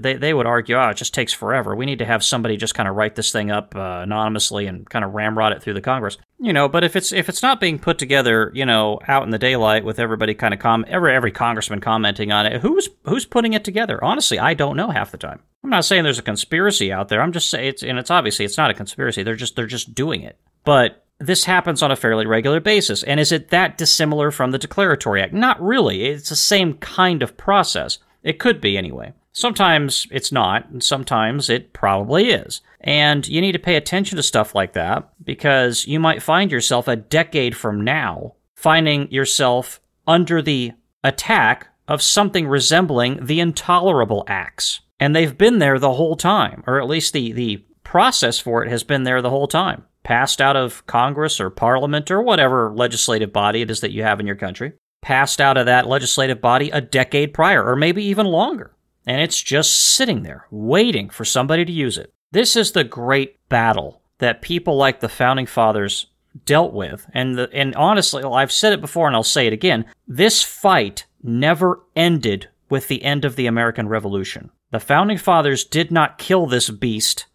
they, 0.00 0.14
they 0.14 0.32
would 0.32 0.46
argue, 0.46 0.76
oh, 0.76 0.90
it 0.90 0.96
just 0.96 1.12
takes 1.12 1.32
forever. 1.32 1.74
We 1.74 1.86
need 1.86 1.98
to 1.98 2.04
have 2.04 2.22
somebody 2.22 2.56
just 2.56 2.74
kind 2.74 2.88
of 2.88 2.94
write 2.94 3.16
this 3.16 3.32
thing 3.32 3.50
up 3.50 3.74
uh, 3.74 4.00
anonymously 4.02 4.66
and 4.66 4.88
kind 4.88 5.04
of 5.04 5.12
ramrod 5.12 5.52
it 5.52 5.60
through 5.60 5.74
the 5.74 5.80
Congress. 5.80 6.18
You 6.38 6.52
know, 6.52 6.68
but 6.68 6.84
if 6.84 6.94
it's 6.94 7.12
if 7.12 7.28
it's 7.28 7.42
not 7.42 7.60
being 7.60 7.80
put 7.80 7.98
together, 7.98 8.52
you 8.54 8.64
know, 8.64 9.00
out 9.08 9.24
in 9.24 9.30
the 9.30 9.38
daylight 9.38 9.84
with 9.84 9.98
everybody 9.98 10.34
kind 10.34 10.54
of 10.54 10.60
com 10.60 10.84
every 10.86 11.14
every 11.14 11.32
congressman 11.32 11.80
commenting 11.80 12.30
on 12.30 12.46
it, 12.46 12.60
who's 12.60 12.88
who's 13.04 13.26
putting 13.26 13.54
it 13.54 13.64
together? 13.64 14.02
Honestly, 14.04 14.38
I 14.38 14.54
don't 14.54 14.76
know 14.76 14.90
half 14.90 15.10
the 15.10 15.18
time. 15.18 15.40
I'm 15.64 15.70
not 15.70 15.84
saying 15.84 16.04
there's 16.04 16.18
a 16.18 16.22
conspiracy 16.22 16.92
out 16.92 17.08
there. 17.08 17.20
I'm 17.20 17.32
just 17.32 17.50
saying 17.50 17.68
it's 17.68 17.82
and 17.82 17.98
it's 17.98 18.10
obviously 18.10 18.44
it's 18.44 18.58
not 18.58 18.70
a 18.70 18.74
conspiracy. 18.74 19.24
They're 19.24 19.34
just 19.34 19.56
they're 19.56 19.66
just 19.66 19.94
doing 19.94 20.22
it. 20.22 20.38
But 20.64 21.04
this 21.26 21.44
happens 21.44 21.82
on 21.82 21.90
a 21.90 21.96
fairly 21.96 22.26
regular 22.26 22.60
basis. 22.60 23.02
And 23.02 23.20
is 23.20 23.32
it 23.32 23.48
that 23.48 23.78
dissimilar 23.78 24.30
from 24.30 24.50
the 24.50 24.58
Declaratory 24.58 25.22
Act? 25.22 25.32
Not 25.32 25.62
really. 25.62 26.04
It's 26.06 26.28
the 26.28 26.36
same 26.36 26.74
kind 26.74 27.22
of 27.22 27.36
process. 27.36 27.98
It 28.22 28.38
could 28.38 28.60
be, 28.60 28.76
anyway. 28.76 29.12
Sometimes 29.32 30.06
it's 30.10 30.30
not, 30.30 30.68
and 30.68 30.82
sometimes 30.82 31.48
it 31.48 31.72
probably 31.72 32.30
is. 32.30 32.60
And 32.80 33.26
you 33.26 33.40
need 33.40 33.52
to 33.52 33.58
pay 33.58 33.76
attention 33.76 34.16
to 34.16 34.22
stuff 34.22 34.54
like 34.54 34.74
that 34.74 35.08
because 35.24 35.86
you 35.86 35.98
might 35.98 36.22
find 36.22 36.50
yourself 36.52 36.88
a 36.88 36.96
decade 36.96 37.56
from 37.56 37.82
now 37.82 38.34
finding 38.54 39.10
yourself 39.10 39.80
under 40.06 40.42
the 40.42 40.72
attack 41.02 41.68
of 41.88 42.02
something 42.02 42.46
resembling 42.46 43.24
the 43.24 43.40
intolerable 43.40 44.24
acts. 44.28 44.80
And 45.00 45.16
they've 45.16 45.36
been 45.36 45.58
there 45.58 45.78
the 45.78 45.94
whole 45.94 46.16
time, 46.16 46.62
or 46.66 46.80
at 46.80 46.88
least 46.88 47.12
the, 47.12 47.32
the 47.32 47.64
process 47.82 48.38
for 48.38 48.62
it 48.62 48.70
has 48.70 48.84
been 48.84 49.02
there 49.02 49.20
the 49.20 49.30
whole 49.30 49.48
time 49.48 49.84
passed 50.02 50.40
out 50.40 50.56
of 50.56 50.86
Congress 50.86 51.40
or 51.40 51.50
Parliament 51.50 52.10
or 52.10 52.22
whatever 52.22 52.72
legislative 52.74 53.32
body 53.32 53.62
it 53.62 53.70
is 53.70 53.80
that 53.80 53.92
you 53.92 54.02
have 54.02 54.20
in 54.20 54.26
your 54.26 54.36
country, 54.36 54.72
passed 55.00 55.40
out 55.40 55.56
of 55.56 55.66
that 55.66 55.86
legislative 55.86 56.40
body 56.40 56.70
a 56.70 56.80
decade 56.80 57.34
prior 57.34 57.64
or 57.64 57.76
maybe 57.76 58.04
even 58.04 58.26
longer. 58.26 58.74
And 59.06 59.20
it's 59.20 59.40
just 59.40 59.78
sitting 59.78 60.22
there 60.22 60.46
waiting 60.50 61.10
for 61.10 61.24
somebody 61.24 61.64
to 61.64 61.72
use 61.72 61.98
it. 61.98 62.12
This 62.30 62.56
is 62.56 62.72
the 62.72 62.84
great 62.84 63.36
battle 63.48 64.00
that 64.18 64.42
people 64.42 64.76
like 64.76 65.00
the 65.00 65.08
founding 65.08 65.46
fathers 65.46 66.06
dealt 66.44 66.72
with. 66.72 67.06
And 67.12 67.36
the, 67.36 67.50
and 67.52 67.74
honestly, 67.74 68.22
I've 68.22 68.52
said 68.52 68.72
it 68.72 68.80
before 68.80 69.06
and 69.06 69.16
I'll 69.16 69.22
say 69.22 69.46
it 69.46 69.52
again. 69.52 69.84
This 70.06 70.42
fight 70.42 71.06
never 71.22 71.80
ended 71.94 72.48
with 72.70 72.88
the 72.88 73.02
end 73.02 73.24
of 73.24 73.36
the 73.36 73.46
American 73.46 73.88
Revolution. 73.88 74.50
The 74.70 74.80
founding 74.80 75.18
fathers 75.18 75.64
did 75.64 75.90
not 75.90 76.16
kill 76.16 76.46
this 76.46 76.70
beast 76.70 77.26